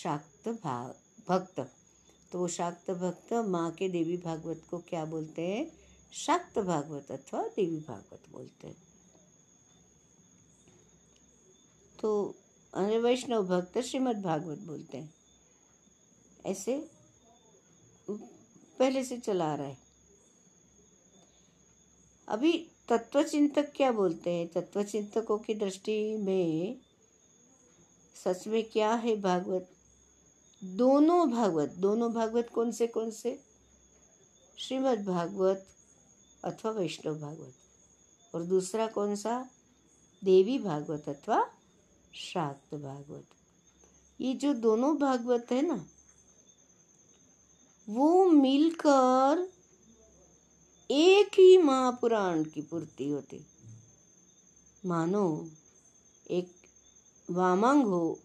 शाक्त 0.04 0.48
भाग 0.48 0.96
भक्त। 1.30 1.72
तो 2.32 2.40
वो 2.40 2.48
शाक्त 2.48 2.92
भक्त 2.92 3.34
माँ 3.34 3.72
के 3.72 3.90
देवी 3.90 4.18
भागवत 4.18 4.62
को 4.72 4.78
क्या 4.78 5.06
बोलते 5.06 5.42
हैं? 5.42 5.85
शाक्त 6.16 6.60
भागवत 6.60 7.12
अथवा 7.12 7.48
देवी 7.48 7.80
भागवत 7.80 8.24
बोलते 8.30 8.68
हैं। 8.68 8.78
तो 12.00 12.36
अन्य 12.74 13.00
वैष्णव 13.00 13.46
भक्त 13.46 13.78
श्रीमद् 13.78 14.22
भागवत 14.22 14.58
बोलते 14.58 14.98
हैं। 14.98 15.14
ऐसे 16.46 16.90
पहले 18.80 19.04
से 19.04 19.18
चला 19.18 19.56
रहा 19.56 19.68
है। 19.68 19.78
अभी 22.28 22.72
तत्वचिंतक 22.90 23.74
क्या 23.76 23.92
बोलते 23.92 24.30
हैं? 24.30 24.48
तत्वचिंतकों 24.48 25.38
की 25.38 25.54
दृष्टि 25.54 26.18
में 26.18 26.82
सच 28.24 28.48
में 28.48 28.70
क्या 28.70 28.94
है 28.94 29.22
भागवत? 29.22 29.70
दोनों 30.64 31.32
भागवत 31.32 31.70
दोनों 31.70 32.14
भागवत 32.14 32.50
कौन 32.50 32.72
से 32.72 32.88
कौन 32.88 33.12
से? 33.12 33.44
श्रीमद् 34.58 35.06
भागवत 35.06 35.68
अथवा 36.46 36.72
वैष्णव 36.72 37.20
भागवत? 37.20 37.54
और 38.36 38.44
दूसरा 38.44 38.88
कौन 38.88 39.16
सा? 39.16 39.50
देवी 40.24 40.60
भागवत 40.60 41.10
अथवा 41.10 41.50
शाक्त 42.14 42.76
भागवत? 42.76 43.26
ये 44.22 44.34
जो 44.34 44.54
दोनों 44.54 44.98
भागवत 44.98 45.48
है 45.52 45.62
ना, 45.62 45.86
वो 47.90 48.26
मिलकर 48.26 49.52
एक 50.92 51.28
ही 51.28 51.58
महापुराण 51.58 52.44
की 52.44 52.62
पूर्ति 52.62 53.10
होती। 53.10 53.46
मानो, 54.86 55.50
एक 56.32 56.56
वामांग 57.32 57.84
हो, 57.84 58.20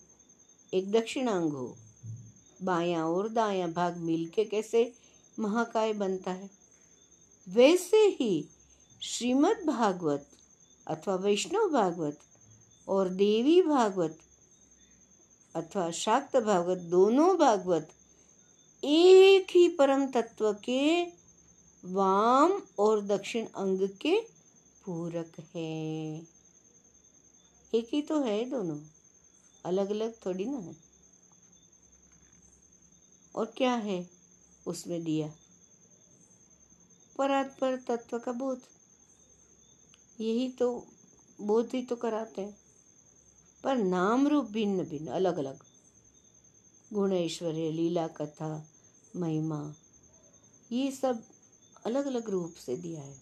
एक 0.75 0.91
दक्षिणांग 0.93 1.53
हो, 1.53 1.77
बायां 2.63 3.05
और 3.05 3.29
दायां 3.29 3.73
भाग 3.73 3.97
मिलके 3.97 4.45
कैसे 4.45 4.93
महाकाय 5.39 5.93
बनता 5.93 6.31
है? 6.31 6.60
वैसे 7.55 7.97
ही 7.97 8.49
श्रीमद् 9.03 9.67
भागवत 9.67 10.29
अथवा 10.87 11.15
वैष्णव 11.15 11.69
भागवत 11.69 12.19
और 12.89 13.09
देवी 13.09 13.63
भागवत 13.63 14.19
अथवा 15.55 15.91
शाक्त 15.91 16.37
भागवत 16.37 16.79
दोनों 16.79 17.39
भागवत 17.39 17.89
एक 18.85 19.47
ही 19.51 19.69
परम 19.69 20.07
तत्व 20.07 20.53
के 20.53 21.05
वाम 21.85 22.63
और 22.79 23.01
दक्षिण 23.01 23.47
अंग 23.47 23.89
के 24.01 24.21
पूरक 24.85 25.33
हैं। 25.55 26.29
एक 27.75 27.89
ही 27.93 28.03
तो 28.03 28.21
है 28.21 28.45
दोनों। 28.45 28.79
अलग 29.65 29.91
अलग 29.91 30.15
थोड़ी 30.27 30.45
ना 30.45 30.59
है। 30.59 30.77
और 33.35 33.47
क्या 33.57 33.75
है 33.75 34.11
उसमें 34.67 35.05
दिया? 35.05 35.33
परात्पर 37.21 37.77
तत्व 37.77 38.19
का 38.19 38.33
बोध। 38.33 38.61
यही 40.21 40.49
तो 40.49 40.87
बोध 41.41 41.71
ही 41.75 41.83
तो 41.83 41.97
कराते 41.97 42.43
हैं। 42.43 42.57
पर 43.65 43.77
नाम 43.77 44.29
रूप 44.29 44.45
भिन्न 44.45 44.85
भिन्न 44.85 45.09
अलग 45.09 45.37
अलग 45.37 45.59
गुण 46.93 47.13
ऐश्वर्य, 47.13 47.71
लीला, 47.71 48.09
कथा, 48.09 48.67
महिमा, 49.17 49.75
ये 50.73 50.91
सब 50.91 51.23
अलग 51.85 52.07
अलग 52.07 52.31
रूप 52.31 52.55
से 52.55 52.77
दिया 52.77 53.03
है। 53.03 53.21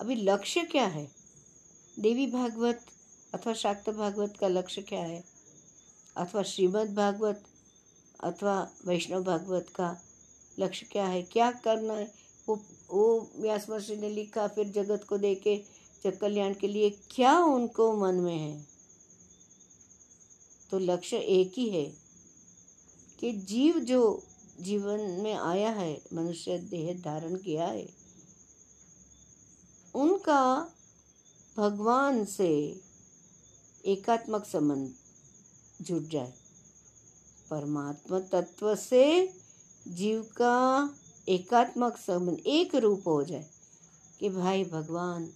अभी 0.00 0.14
लक्ष्य 0.14 0.64
क्या 0.64 0.86
है? 0.86 1.06
देवी 1.98 2.26
भागवत 2.26 2.86
अथवा 3.34 3.54
शाक्त 3.54 3.90
भागवत 3.90 4.36
का 4.40 4.48
लक्ष्य 4.48 4.82
क्या 4.82 5.00
है? 5.00 5.24
अथवा 6.16 6.42
श्रीमद् 6.42 6.94
भागवत 6.94 7.44
अथवा 8.20 8.68
वैष्णव 8.84 9.24
भागवत 9.24 9.66
का 9.74 10.02
लक्ष्य 10.58 10.86
क्या 10.92 11.06
है? 11.06 11.22
क्या 11.22 11.50
करना 11.50 11.94
है? 11.94 12.12
वो 12.48 12.56
वो 12.90 13.30
व्यास 13.36 13.68
महर्षि 13.70 13.96
ने 13.96 14.08
लिखा, 14.08 14.46
फिर 14.48 14.68
जगत 14.68 15.04
को 15.04 15.18
देके 15.18 15.56
जग 16.04 16.18
कल्याण 16.18 16.54
के 16.54 16.68
लिए 16.68 16.90
क्या 17.10 17.38
उनको 17.38 17.92
मन 17.96 18.14
में 18.14 18.36
है? 18.36 18.66
तो 20.70 20.78
लक्ष्य 20.78 21.16
एक 21.16 21.52
ही 21.56 21.68
है 21.68 21.84
कि 23.18 23.32
जीव 23.32 23.78
जो 23.78 24.22
जीवन 24.60 25.00
में 25.00 25.34
आया 25.34 25.70
है, 25.70 26.00
मनुष्य 26.14 26.58
देह 26.58 26.92
धारण 27.02 27.36
किया 27.36 27.66
है, 27.66 27.88
उनका 29.94 30.72
भगवान 31.56 32.24
से 32.24 32.80
एकात्मक 33.86 34.44
संबंध 34.44 34.94
जुट 35.82 36.08
जाए। 36.08 36.32
परमात्मा 37.50 38.18
तत्व 38.20 38.74
से 38.76 39.04
जीव 39.88 40.22
का 40.22 40.90
एकात्मक 41.28 41.96
संबंध, 41.96 42.38
एक 42.46 42.74
रूप 42.74 43.02
हो 43.06 43.24
जाए 43.24 43.46
कि 44.20 44.28
भाई 44.28 44.64
भगवान, 44.64 45.28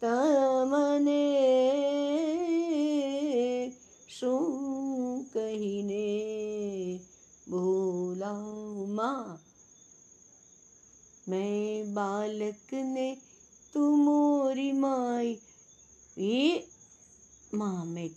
तमने 0.00 0.85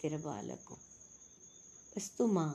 तेरा 0.02 0.18
बालक 0.20 0.68
हूँ 0.70 0.78
बस 1.94 2.12
तू 2.18 2.28
माँ। 2.30 2.52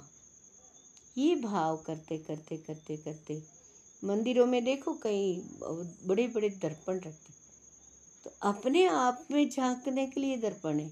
ये 1.19 1.35
भाव 1.37 1.77
करते 1.77 2.19
करते 2.19 2.57
करते 2.59 2.97
करते 2.97 3.43
मंदिरों 4.03 4.47
में 4.47 4.63
देखो 4.65 4.95
कई 5.03 5.37
बड़े 5.63 6.27
बड़े 6.29 6.49
दर्पण 6.53 6.97
रखते 6.97 7.33
तो 8.25 8.33
अपने 8.43 8.85
आप 8.87 9.27
में 9.31 9.49
झांकने 9.49 10.07
के 10.07 10.21
लिए 10.21 10.37
दर्पण 10.39 10.79
है। 10.79 10.91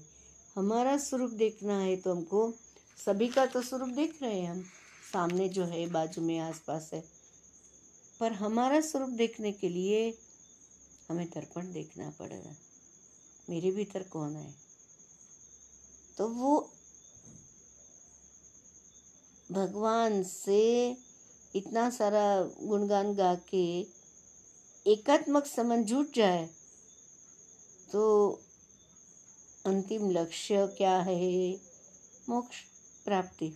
हमारा 0.55 0.97
स्वरूप 0.99 1.31
देखना 1.35 1.77
है 1.79 1.95
तो 1.97 2.11
हमको 2.11 2.51
सभी 2.97 3.27
का 3.27 3.45
तो 3.45 3.61
स्वरूप 3.61 3.89
देख 3.89 4.21
रहे 4.23 4.39
हैं 4.39 4.49
हम। 4.49 4.63
सामने 5.11 5.47
जो 5.49 5.65
है, 5.65 5.85
बाजू 5.87 6.21
में 6.21 6.37
आसपास 6.39 6.89
है। 6.93 7.03
पर 8.19 8.33
हमारा 8.33 8.79
स्वरूप 8.81 9.09
देखने 9.11 9.51
के 9.51 9.69
लिए 9.69 10.13
हमें 11.09 11.25
दर्पण 11.27 11.71
देखना 11.73 12.09
पड़ेगा। 12.19 12.55
मेरे 13.47 13.71
भीतर 13.71 14.03
कौन 14.03 14.35
है? 14.35 14.53
तो 16.17 16.27
वो 16.27 16.69
भगवान 19.51 20.23
से 20.23 20.97
इतना 21.55 21.89
सारा 21.89 22.43
गुणगान 22.43 23.13
गा 23.15 23.35
के 23.35 23.87
एकात्मक 24.87 25.45
समन 25.45 25.83
जुट 25.83 26.13
जाए 26.15 26.49
तो 27.91 28.31
अंतिम 29.65 30.11
लक्ष्य 30.11 30.67
क्या 30.67 31.01
है? 31.01 31.53
मोक्ष 32.29 32.55
प्राप्ति। 33.05 33.53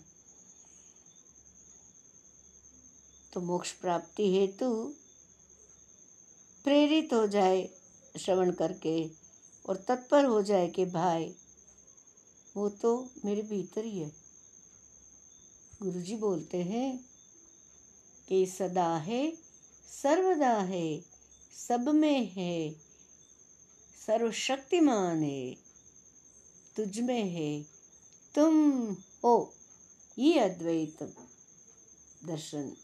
तो 3.34 3.42
मोक्ष 3.42 3.72
प्राप्ति 3.72 4.32
हेतु 4.36 4.94
प्रेरित 6.64 7.14
हो 7.14 7.28
जाए, 7.28 7.70
श्रवण 8.20 8.52
करके, 8.52 9.10
और 9.70 9.76
तत्पर 9.78 10.26
हो 10.26 10.42
जाए 10.42 10.68
कि 10.68 10.86
भाई 10.86 11.36
वो 12.58 12.70
तो 12.70 13.10
मेरे 13.26 13.42
भीतर 13.42 13.86
ही 13.86 14.00
है। 14.00 14.12
गुरु 15.84 16.02
जी 16.02 16.16
बोलते 16.16 16.64
हैं 16.64 17.06
कि 18.28 18.46
सदा 18.46 18.98
है, 18.98 19.38
सर्वदा 20.04 20.58
है, 20.58 21.02
सब 21.70 21.88
में 21.88 22.32
है, 22.32 22.72
सर्वशक्तिमान 24.08 25.24
है, 25.24 25.56
तुझ 26.76 27.00
में 27.00 27.30
है, 27.30 27.64
तुम 28.36 28.92
हो। 29.24 29.54
ये 30.20 30.40
अद्वैत 30.40 31.04
दर्शन 32.26 32.76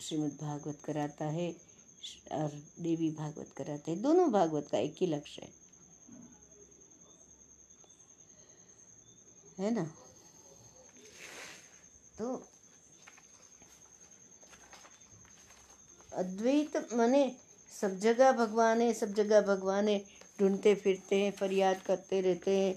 श्रीमद् 0.00 0.40
भागवत 0.40 0.78
कराता 0.84 1.24
है 1.24 1.56
और 2.32 2.62
देवी 2.80 3.10
भागवत 3.10 3.52
कराते 3.56 3.90
हैं। 3.90 4.02
दोनों 4.02 4.32
भागवत 4.32 4.68
का 4.72 4.78
एक 4.78 4.94
ही 5.00 5.06
लक्ष्य 5.06 5.42
है। 5.42 5.63
है 9.58 9.74
ना? 9.74 9.84
तो 12.18 12.34
अद्वैत 16.14 16.76
माने 16.94 17.30
सब 17.72 17.98
जगह 17.98 18.32
भगवान 18.34 18.80
है, 18.80 18.92
सब 18.94 19.12
जगह 19.14 19.40
भगवान 19.44 19.88
है, 19.88 19.98
ढूंढते 20.40 20.74
फिरते 20.74 21.16
हैं, 21.16 21.30
फरियाद 21.32 21.80
करते 21.82 22.20
रहते 22.20 22.58
हैं। 22.58 22.74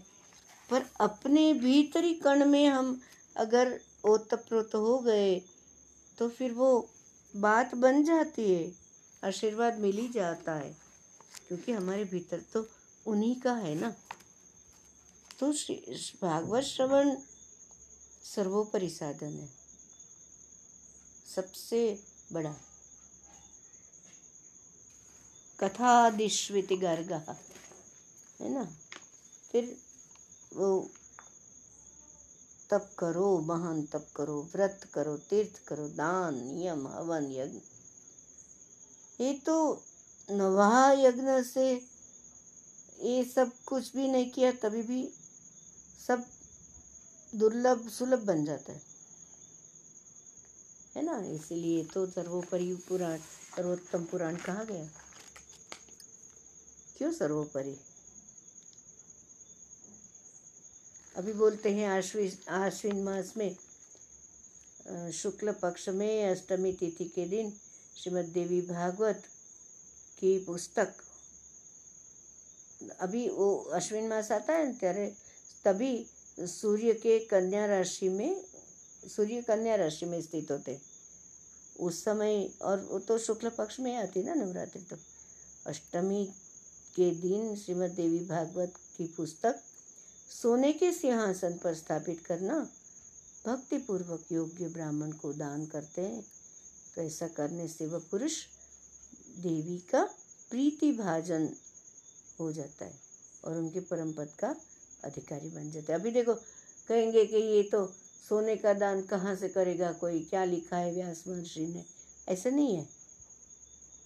पर 0.70 0.86
अपने 1.02 1.54
भीतरी 1.54 2.14
कण 2.16 2.46
में 2.46 2.68
हम 2.68 3.00
अगर 3.36 3.80
ओतप्रोत 4.06 4.76
हो 4.76 4.98
गए 5.00 5.40
तो 6.18 6.28
फिर 6.30 6.52
वो 6.54 6.70
बात 7.34 7.76
बन 7.76 8.04
जाती 8.04 8.52
है, 8.54 8.72
आशीर्वाद 9.24 9.80
मिल 9.80 9.98
ही 9.98 10.08
जाता 10.10 10.54
है, 10.56 10.76
क्योंकि 11.48 11.72
हमारे 11.72 12.04
भीतर 12.06 12.42
तो 12.54 12.68
उन्हीं 13.06 13.36
का 13.42 13.54
है 13.56 13.74
ना? 13.76 13.94
तो 15.40 15.52
भागवत 16.22 16.64
श्रवण 16.64 17.18
सर्वोपरि 18.36 18.90
साधन 18.90 19.34
है। 19.34 19.50
सबसे 21.36 22.04
बड़ा। 22.34 22.56
कथादिश्वित 25.60 26.74
गर्ग, 26.74 27.14
है 28.42 28.50
ना? 28.50 28.78
फिर 29.52 29.78
वो 30.54 30.92
तप 32.70 32.96
करो, 33.00 33.40
महान 33.40 33.84
तप 33.84 34.08
करो, 34.16 34.50
व्रत 34.54 34.90
करो, 34.94 35.18
तीर्थ 35.18 35.68
करो, 35.68 35.90
दान, 35.90 36.48
नियम, 36.48 36.88
हवन, 36.88 37.32
यज्ञ। 37.32 37.60
ये 39.24 39.34
तो 39.34 39.84
नवाह 40.32 40.92
यज्ञ 40.92 41.44
से 41.44 41.88
ये 43.00 43.26
सब 43.26 43.52
कुछ 43.66 43.96
भी 43.96 44.08
नहीं 44.08 44.32
किया, 44.32 44.52
तभी 44.52 44.82
भी 44.82 45.17
सब 46.08 46.26
दुर्लभ 47.36 47.90
सुलभ 47.90 48.20
बन 48.20 48.46
जाता 48.46 48.74
है। 48.74 48.82
है 50.96 51.04
ना? 51.04 51.18
इसलिए 51.26 51.84
तो 51.84 52.06
सर्वोपरि 52.08 52.74
पुराण, 52.88 53.18
सर्वोत्तम 53.56 54.04
पुराण 54.04 54.36
कहा 54.36 54.64
गया? 54.64 54.88
क्यों 56.98 57.12
सर्वोपरि? 57.12 57.78
अभी 61.16 61.34
बोलते 61.34 61.74
हैं 61.74 61.88
आश्विन 61.90 62.38
आश्विन 62.50 63.04
मास 63.04 63.34
में 63.38 63.56
शुक्ल 65.12 65.52
पक्ष 65.52 65.90
में 65.90 66.32
अष्टमी 66.32 66.74
तिथि 66.74 67.06
के 67.06 67.26
दिन 67.26 67.54
श्रीमद 67.98 68.26
देवी 68.26 68.62
भागवत 68.62 69.24
की 70.20 70.38
पुस्तक, 70.40 70.94
अभी 73.00 73.30
वो 73.30 73.56
अश्विन 73.74 74.08
मास 74.08 74.32
आता 74.32 74.54
है 74.54 74.66
ना 74.66 74.72
त्यारे 74.72 75.14
तभी 75.66 76.06
सूर्य 76.40 76.94
के 76.94 77.18
कन्या 77.28 77.66
राशि 77.66 78.10
में, 78.10 78.44
सूर्य 79.06 79.42
कन्या 79.42 79.76
राशि 79.76 80.06
में 80.06 80.22
स्थित 80.22 80.52
होते। 80.52 80.78
उस 81.80 82.04
समय, 82.04 82.50
और 82.62 82.88
वो 82.92 83.00
तो 83.00 83.18
शुक्ल 83.18 83.50
पक्ष 83.50 83.80
में 83.80 83.96
आती 83.98 84.24
ना 84.24 84.34
नवरात्रि 84.36 84.82
तो 84.82 84.96
अष्टमी 85.66 86.24
के 86.96 87.10
दिन 87.12 87.56
श्रीमद 87.56 87.92
देवी 87.92 88.20
भागवत 88.26 88.74
की 88.98 89.08
पुस्तक, 89.08 89.60
सोने 90.32 90.72
के 90.74 90.92
सिंहासन 90.94 91.58
पर 91.64 91.74
स्थापित 91.76 92.26
करना 92.26 92.60
भक्ति 93.46 93.78
पूर्वक 93.78 94.32
योग्य 94.32 94.68
ब्राह्मण 94.70 95.12
को 95.12 95.32
दान 95.34 95.66
करते 95.66 96.02
हैं। 96.02 96.24
तो 96.96 97.02
ऐसा 97.02 97.28
करने 97.28 97.68
से 97.68 97.86
वह 97.86 98.02
पुरुष 98.12 98.38
देवी 99.38 99.78
का 99.92 100.04
प्रीति 100.52 100.92
भाजन 100.94 101.50
हो 102.40 102.52
जाता 102.52 102.86
है, 102.86 102.94
और 103.44 103.58
उनके 103.58 103.80
परम 103.82 104.12
पद 104.14 104.30
का 104.40 104.56
अधिकारी 105.08 105.50
बन 105.50 105.70
जाते 105.72 105.94
अभी 105.94 106.12
देखो, 106.12 106.34
कहेंगे 106.90 107.26
कि 107.26 107.38
ये 107.38 107.62
तो 107.64 107.86
सोने 108.30 108.56
का 108.56 108.74
दान 108.74 109.02
कहाँ 109.02 109.36
से 109.36 109.50
करेगा 109.50 109.92
कोई? 109.94 110.20
क्या 110.30 110.44
लिखा 110.46 110.78
है 110.78 110.94
व्यास 110.94 111.24
महर्षि 111.28 111.66
ने? 111.68 111.84
ऐसा 112.28 112.50
नहीं 112.50 112.76
है। 112.76 112.88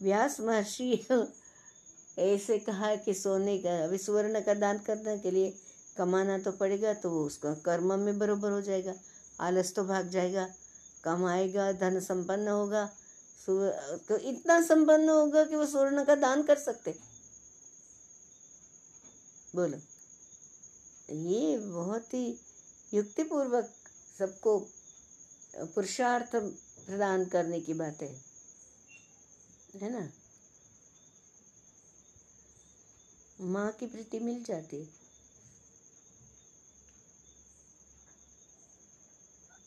व्यास 0.02 0.40
महर्षि 0.42 1.06
ऐसे 2.20 2.58
कहा 2.60 2.96
कि 2.96 3.14
सोने 3.14 3.58
का 3.58 3.84
अभी 3.84 3.98
सुवर्ण 3.98 4.40
का 4.42 4.54
दान 4.54 4.78
करने 4.80 5.18
के 5.20 5.32
लिए 5.32 5.54
कमाना 5.98 6.38
तो 6.40 6.52
पड़ेगा 6.52 6.94
तो 6.94 7.10
वो 7.10 7.24
उसका 7.26 7.54
कर्म 7.66 7.94
में 8.00 8.18
बरोबर 8.20 8.52
हो 8.52 8.62
जाएगा, 8.62 8.94
आलस 9.40 9.74
तो 9.76 9.84
भाग 9.84 10.10
जाएगा 10.10 10.48
कमाएगा 11.04 11.72
धन 11.74 12.00
संपन्न 12.00 12.48
होगा 12.48 12.90
तो 13.48 14.18
इतना 14.30 14.62
संपन्न 14.62 15.10
होगा 15.10 15.44
कि 15.44 15.56
वो 15.56 15.66
स्वर्ण 15.66 16.04
का 16.04 16.16
दान 16.18 16.44
कर 16.44 16.56
सकते। 16.58 16.96
बोलो। 19.54 19.78
ये 21.12 21.58
बहुत 21.58 22.14
ही 22.14 22.40
युक्तिपूर्वक 22.94 23.74
सबको 24.20 24.60
पुरुषार्थ 25.56 26.36
प्रदान 26.86 27.26
करने 27.26 27.60
की 27.62 27.74
बात 27.74 28.02
है। 28.02 28.22
है 29.76 29.90
ना? 29.90 30.10
माँ 33.42 33.72
की 33.72 33.88
प्रीति 33.88 34.20
मिल 34.20 34.44
जाती 34.44 34.90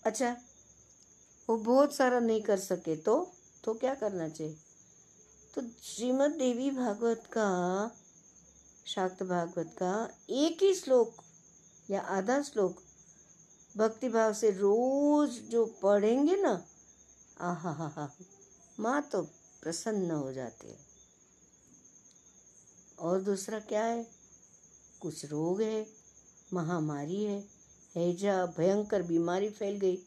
अच्छा 0.05 0.37
वो 1.49 1.57
बहुत 1.57 1.95
सारा 1.95 2.21
नहीं 2.21 2.43
कर 2.43 2.59
सके 2.59 2.97
तो 2.97 3.33
तो 3.65 3.75
क्या 3.75 3.95
करना 3.95 4.29
चाहिए? 4.29 4.57
तो 5.55 5.63
श्रीमद 5.83 6.31
देवी 6.31 6.71
भागवत 6.71 7.23
का, 7.27 7.91
शाक्त 8.87 9.23
भागवत 9.23 9.77
का 9.79 10.19
एक 10.31 10.63
ही 10.63 10.75
श्लोक 10.75 11.24
या 11.91 12.01
आधा 12.01 12.43
श्लोक 12.43 12.83
भक्ति 13.77 14.09
भाव 14.09 14.33
से 14.35 14.51
रोज 14.51 15.31
जो 15.31 15.67
पढ़ेंगे 15.67 16.37
ना 16.37 16.65
आहा 17.41 17.73
हा 17.73 17.87
हा 17.87 18.17
माँ 18.81 19.03
तो 19.03 19.23
प्रसन्न 19.63 20.11
हो 20.11 20.33
जाती 20.33 20.69
है। 20.69 20.79
और 22.99 23.23
दूसरा 23.23 23.61
क्या 23.61 23.85
है? 23.85 24.07
कुछ 25.01 25.25
रोग 25.25 25.63
है, 25.63 25.87
महामारी 26.53 27.25
है 27.25 27.49
हैजा 27.97 28.47
भयंकर 28.47 29.03
बीमारी 29.03 29.51
फैल 29.51 29.77
गई, 29.77 29.99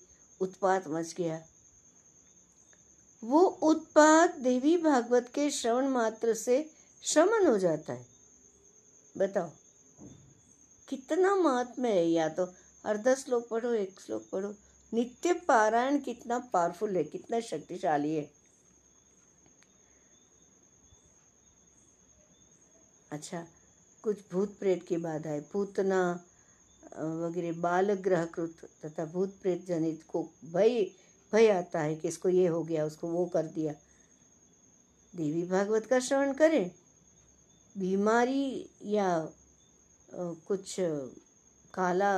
उत्पात 0.42 0.88
मच 0.88 1.14
गया। 1.14 1.48
वो 3.24 3.40
उत्पात 3.42 4.36
देवी 4.36 4.78
भागवत 4.78 5.32
के 5.36 5.52
श्रवण 5.52 5.88
मात्र 5.88 6.34
से 6.34 6.72
श्रमण 7.04 7.48
हो 7.48 7.58
जाता 7.58 7.94
है। 7.94 8.06
बताओ 9.18 9.52
कितना 10.88 11.36
महात्मा 11.36 11.88
है 11.88 12.06
या 12.08 12.28
तो 12.30 12.46
अर्धा 12.86 13.14
श्लोक 13.16 13.48
पढ़ो, 13.50 13.72
एक 13.72 14.00
श्लोक 14.00 14.30
पढ़ो। 14.32 14.54
नित्य 14.94 15.34
पारायण 15.48 16.00
कितना 16.00 16.40
पावरफुल 16.54 16.96
है, 16.98 17.04
कितना 17.04 17.40
शक्तिशाली 17.40 18.16
है। 18.16 18.30
अच्छा 23.12 23.46
कुछ 24.04 24.18
भूत 24.32 24.58
प्रेत 24.60 24.84
की 24.84 24.98
बाधाएँ 24.98 25.42
पूतना 25.54 26.00
वगैरह 26.98 27.60
बाल 27.62 27.94
ग्रहकृत 27.94 28.58
तथा 28.86 29.06
भूत 29.06 29.36
प्रेत 29.42 29.66
जनित 29.66 30.04
को 30.08 30.24
भय 30.54 30.84
भय 31.34 31.50
आता 31.50 31.80
है 31.80 31.96
कि 31.96 32.08
इसको 32.08 32.30
ये 32.30 32.48
हो 32.48 32.64
गया, 32.64 32.86
उसको 32.86 33.08
वो 33.08 33.26
कर 33.26 33.46
दिया। 33.46 33.74
देवी 35.14 35.44
भागवत 35.44 35.86
का 35.86 36.00
श्रवण 36.00 36.34
करें। 36.34 36.72
बीमारी 37.78 38.70
या 38.84 39.08
कुछ 40.14 40.76
काला 41.74 42.14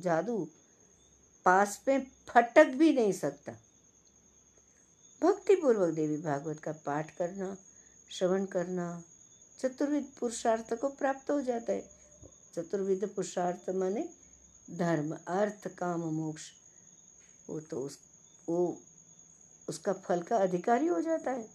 जादू 0.00 0.48
पास 1.44 1.82
में 1.88 2.06
फटक 2.28 2.66
भी 2.66 2.92
नहीं 2.92 3.12
सकता। 3.12 3.52
भक्तिपूर्वक 5.22 5.94
देवी 5.94 6.16
भागवत 6.16 6.60
का 6.60 6.72
पाठ 6.72 7.16
करना, 7.16 7.56
श्रवण 8.10 8.46
करना, 8.46 9.02
चतुर्विध 9.58 10.06
पुरुषार्थ 10.20 10.74
को 10.74 10.88
प्राप्त 10.88 11.30
हो 11.30 11.40
जाता 11.42 11.72
है। 11.72 11.90
चतुर्विध 12.54 13.08
पुरुषार्थ 13.08 13.70
माने 13.70 14.08
धर्म, 14.70 15.18
अर्थ, 15.28 15.68
काम, 15.68 16.00
मोक्ष। 16.00 16.42
वो 17.50 17.60
तो 17.60 17.80
उस, 17.80 17.98
वो 18.48 18.82
उसका 19.68 19.92
फल 19.92 20.22
का 20.22 20.36
अधिकारी 20.36 20.86
हो 20.86 21.00
जाता 21.00 21.30
है। 21.30 21.48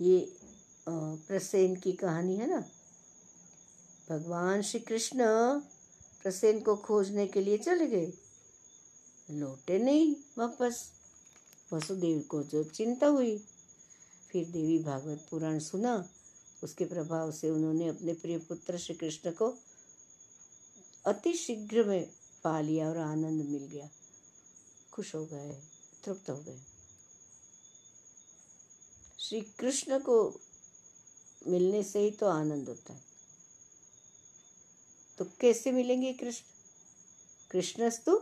ये 0.00 0.38
प्रसेन 0.88 1.76
की 1.76 1.92
कहानी 1.92 2.36
है 2.36 2.46
ना? 2.46 2.70
भगवान 4.10 4.62
श्री 4.62 4.80
कृष्ण 4.80 5.18
प्रसेन 6.22 6.60
को 6.60 6.76
खोजने 6.76 7.26
के 7.26 7.40
लिए 7.40 7.58
चले 7.58 7.86
गए। 7.86 8.12
लौटे 9.30 9.78
नहीं 9.78 10.16
वापस। 10.38 10.90
वसुदेव 11.72 12.20
को 12.20 12.42
जो 12.42 12.64
चिंता 12.64 13.06
हुई, 13.06 13.44
फिर 14.30 14.48
देवी 14.48 14.78
भागवत 14.78 15.26
पुराण 15.30 15.58
सुना। 15.58 16.08
उसके 16.64 16.84
प्रभाव 16.84 17.32
से 17.32 17.50
उन्होंने 17.50 17.88
अपने 17.88 18.12
प्रिय 18.14 18.38
पुत्र 18.38 18.78
श्री 18.78 18.94
कृष्ण 18.94 19.30
को 19.30 19.56
अति 21.06 21.32
शीघ्र 21.32 21.84
में 21.84 22.10
पा 22.44 22.60
लिया 22.60 22.88
और 22.88 22.98
आनंद 22.98 23.42
मिल 23.42 23.66
गया। 23.66 23.90
खुश 24.92 25.14
हो 25.14 25.26
गए, 25.26 25.62
तृप्त 26.04 26.30
हो 26.30 26.36
गए। 26.36 26.60
श्री 29.18 29.40
कृष्ण 29.40 29.98
को 29.98 30.40
मिलने 31.46 31.82
से 31.82 31.98
ही 31.98 32.10
तो 32.10 32.26
आनंद 32.26 32.68
होता 32.68 32.92
है। 32.92 33.00
तो 35.18 35.24
कैसे 35.40 35.72
मिलेंगे 35.72 36.12
कृष्ण? 36.12 36.44
कृष्णस्तु 37.50 38.20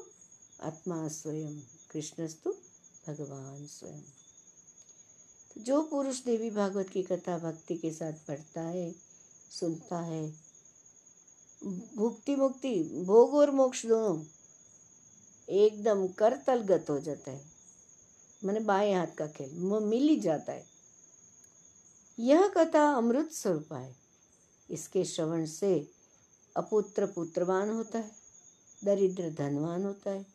आत्मा 0.61 1.09
स्वयं, 1.09 1.61
कृष्णस्तु 1.91 2.51
भगवान 3.09 3.67
स्वयं। 3.67 4.03
जो 5.59 5.83
पुरुष 5.83 6.25
देवी 6.25 6.51
भागवत 6.51 6.89
की 6.89 7.03
कथा 7.03 7.39
भक्ति 7.39 7.77
के 7.77 7.93
साथ 7.93 8.13
पढ़ता 8.13 8.61
है, 8.61 8.95
सुनता 9.61 10.01
है, 10.01 10.35
भुक्ति 11.97 12.37
मुक्ति, 12.37 12.85
भोग 12.85 13.35
और 13.35 13.51
मोक्ष 13.51 13.87
दोनों 13.87 14.25
एकदम 15.49 16.09
करतलगत 16.09 16.91
हो 16.91 17.01
जाता 17.01 17.31
है। 17.31 17.45
मैंने 18.45 18.61
बाएँ 18.61 18.95
हाथ 18.95 19.07
का 19.07 19.27
खेल 19.27 19.55
मिल 19.61 20.09
ही 20.09 20.17
जाता 20.17 20.53
है। 20.53 20.74
यह 22.19 22.49
कथा 22.49 22.95
अमृत 22.95 23.33
स्वरूप 23.33 23.73
है। 23.73 23.97
इसके 24.71 25.05
श्रवण 25.05 25.47
से 25.47 25.91
अपुत्र 26.57 27.07
पुत्रवान 27.07 27.71
होता 27.71 27.99
है, 27.99 28.11
दरिद्र 28.85 29.31
धनवान 29.31 29.85
होता 29.85 30.11
है, 30.11 30.27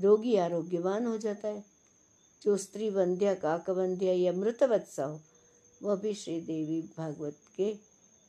रोगी 0.00 0.36
आरोग्यवान 0.36 1.06
हो 1.06 1.18
जाता 1.18 1.48
है। 1.48 1.64
जो 2.42 2.56
स्त्री 2.56 2.90
वंध्या 2.90 3.34
काकवंध्या 3.34 4.12
या 4.12 4.32
मृतवत्सा 4.32 5.04
हो, 5.04 5.20
वह 5.82 5.94
भी 5.94 6.14
श्री 6.14 6.40
देवी 6.40 6.82
भागवत 6.82 7.38
के 7.56 7.74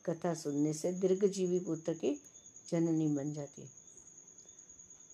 कथा 0.04 0.34
सुनने 0.34 0.72
से 0.72 0.92
दीर्घजीवी 0.92 1.60
पुत्र 1.60 1.94
की 1.94 2.22
जननी 2.70 3.08
बन 3.08 3.32
जाती 3.32 3.62
है। 3.62 3.70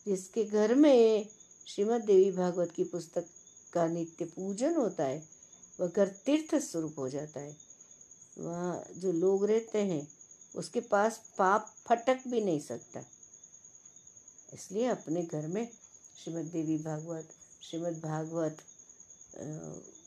जिसके 0.07 0.45
घर 0.45 0.75
में 0.75 1.29
श्रीमद 1.67 2.01
देवी 2.01 2.33
भागवत 2.33 2.71
की 2.71 2.85
पुस्तक 2.85 3.25
का 3.73 3.89
नित्य 3.89 4.25
पूजन 4.25 4.77
होता 4.77 5.05
है, 5.05 5.29
वह 5.81 5.89
घर 5.89 6.09
तीर्थ 6.09 6.55
स्वरूप 6.55 6.95
हो 6.99 7.09
जाता 7.09 7.41
है। 7.41 7.70
वहाँ 8.41 8.85
जो 8.97 9.13
लोग 9.13 9.45
रहते 9.45 9.79
हैं, 9.83 10.07
उसके 10.55 10.81
पास 10.81 11.21
पाप 11.39 11.69
फटक 11.87 12.27
भी 12.29 12.41
नहीं 12.41 12.61
सकता। 12.61 13.05
इसलिए 14.53 14.87
अपने 14.87 15.23
घर 15.23 15.47
में 15.47 15.69
श्रीमद 16.19 16.47
देवी 16.47 16.79
भागवत, 16.79 17.29
श्रीमद 17.63 18.01
भागवत 18.01 18.57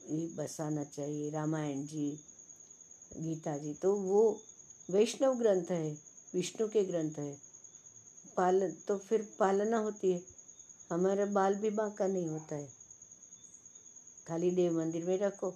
ये 0.10 0.28
बसाना 0.36 0.84
चाहिए, 0.84 1.30
रामायण 1.30 1.86
जी, 1.86 2.10
गीता 3.18 3.58
जी 3.58 3.74
तो 3.74 3.96
वो 3.96 4.42
वैष्णव 4.90 5.38
ग्रंथ 5.38 5.72
है, 5.72 5.98
विष्णु 6.34 6.68
के 6.68 6.84
ग्रंथ 6.84 7.20
है। 7.20 7.38
पालन 8.38 8.72
तो 8.88 8.98
फिर 8.98 9.28
पालना 9.40 9.78
होती 9.78 10.12
है। 10.12 10.22
हमारा 10.92 11.26
बाल 11.26 11.56
विवाह 11.56 11.90
का 11.90 12.08
नहीं 12.08 12.28
होता 12.28 12.56
है। 12.56 12.68
खाली 14.28 14.52
देव 14.52 14.78
मंदिर 14.78 15.06
में 15.06 15.18
रखो 15.18 15.54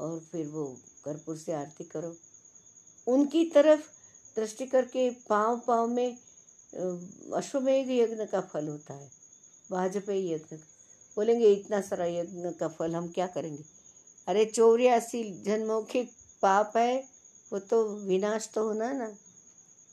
और 0.00 0.18
फिर 0.22 0.46
वो 0.46 0.64
कर्पूर 1.06 1.36
से 1.36 1.52
आरती 1.52 1.84
करो। 1.84 2.16
उनकी 3.06 3.44
तरफ़ 3.44 3.80
दृष्टि 4.36 4.66
करके 4.66 5.10
पाँव 5.10 5.60
पाँव 5.66 5.86
में 5.86 6.18
अश्वमेघ 7.34 7.90
यज्ञ 7.90 8.26
का 8.26 8.40
फल 8.40 8.68
होता 8.68 8.94
है। 8.94 9.10
वाजपेयी 9.70 10.32
यज्ञ। 10.32 10.56
बोलेंगे, 11.16 11.52
इतना 11.52 11.80
सारा 11.80 12.06
यज्ञ 12.06 12.50
का 12.50 12.68
फल 12.68 12.94
हम 12.94 13.08
क्या 13.08 13.26
करेंगे? 13.26 13.64
अरे 14.28 14.44
चौरासी 14.44 15.42
जन्मों 15.42 15.82
के 15.82 16.02
पाप 16.42 16.76
है, 16.76 17.08
वो 17.52 17.58
तो 17.58 17.84
विनाश 17.84 18.48
तो 18.54 18.64
होना 18.64 18.92
ना। 18.92 19.14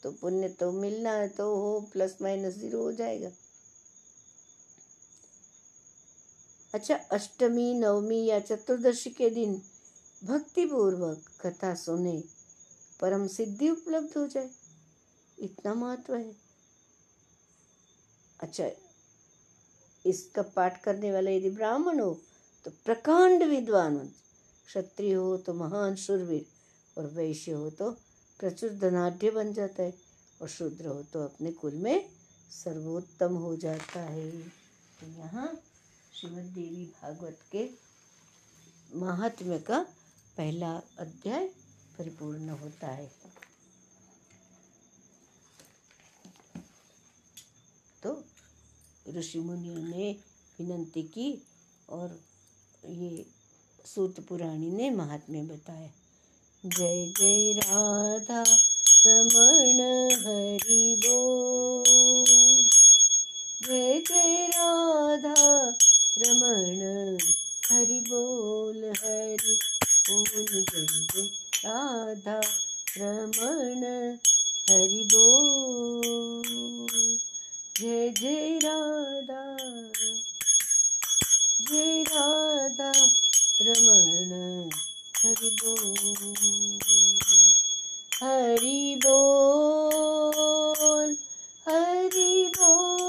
तो 0.04 0.12
पुण्य 0.12 0.49
तो 0.49 0.71
मिलना 0.71 1.12
है 1.12 1.28
तो 1.28 1.56
हो, 1.56 1.80
प्लस 1.93 2.17
माइनस 2.21 2.54
ज़ीरो 2.54 2.82
हो 2.82 2.91
जाएगा। 2.91 3.30
अच्छा 6.73 6.95
अष्टमी, 7.12 7.73
नवमी 7.73 8.26
या 8.26 8.39
चतुर्दशी 8.39 9.10
के 9.10 9.30
दिन 9.30 9.62
भक्ति 10.23 10.65
पूर्वक 10.65 11.23
कथा 11.41 11.73
सुने, 11.75 12.21
परम 12.99 13.25
सिद्धि 13.29 13.69
उपलब्ध 13.69 14.17
हो 14.17 14.25
जाए। 14.27 14.49
इतना 15.38 15.73
महत्व 15.73 16.15
है। 16.15 16.36
अच्छा 18.39 18.69
इसका 20.05 20.41
पाठ 20.55 20.81
करने 20.83 21.12
वाला 21.12 21.31
यदि 21.31 21.49
ब्राह्मण 21.51 21.99
हो 21.99 22.13
तो 22.65 22.71
प्रकांड 22.86 23.43
विद्वान 23.43 23.97
क्षत्रिय 24.67 25.13
हो 25.13 25.36
तो 25.38 25.53
महान 25.53 25.95
शुरवीर 25.95 26.45
और 26.97 27.05
वैश्य 27.13 27.51
हो 27.51 27.69
तो 27.71 27.89
प्रचुर 28.39 28.69
धनाढ़ 28.79 29.29
बन 29.31 29.53
जाता 29.53 29.83
है, 29.83 29.93
और 30.41 30.47
शूद्र 30.49 30.88
हो 30.88 31.01
तो 31.13 31.23
अपने 31.23 31.51
कुल 31.53 31.73
में 31.77 32.09
सर्वोत्तम 32.51 33.36
हो 33.36 33.55
जाता 33.57 33.99
है। 34.01 34.29
तो 34.31 35.07
यहाँ 35.09 35.47
श्रीमद 36.13 36.51
देवी 36.55 36.86
भागवत 36.93 37.39
के 37.51 37.69
महात्म्य 38.97 39.59
का 39.59 39.86
पहला 40.38 40.72
अध्याय 41.00 41.46
परिपूर्ण 41.98 42.50
होता 42.50 42.88
है। 42.88 43.12
तो 48.04 48.12
ऋषि 49.10 49.39
मुनियों 49.39 49.78
ने 49.80 50.12
विनंती 50.60 51.04
की 51.04 51.28
और 51.89 52.19
ये 52.86 53.26
सूत 53.86 54.19
पुराणी 54.19 54.69
ने 54.72 54.89
महात्म्य 54.89 55.41
बताया, 55.43 55.89
जय 56.63 57.06
जय 57.19 57.54
राधा 57.60 58.43
रमण 59.06 59.80
हरि 60.19 60.96
बोल। 61.06 62.67
जय 63.63 64.02
जय 64.02 64.48
राधा 64.48 65.34
रमण 66.17 67.17
हरि 67.72 68.00
बोल, 68.00 68.84
हरि 68.98 69.58
जय 70.09 70.15
जय 70.15 71.29
राधा 71.65 72.41
रमण 72.97 74.17
हरि 74.69 75.09
बोल। 75.13 77.17
जय 77.81 78.09
जय 78.09 78.59
राधा। 78.63 79.57
जय 81.61 82.03
राधा 82.03 82.91
रमण 83.61 84.69
हरि 85.17 85.49
बोल। 85.49 86.79
हरि 88.23 88.99
बोल 89.05 91.15
हरि 91.67 92.51
बोल। 92.59 93.02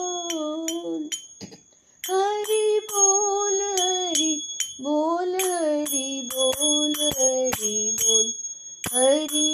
Hari 8.94 9.53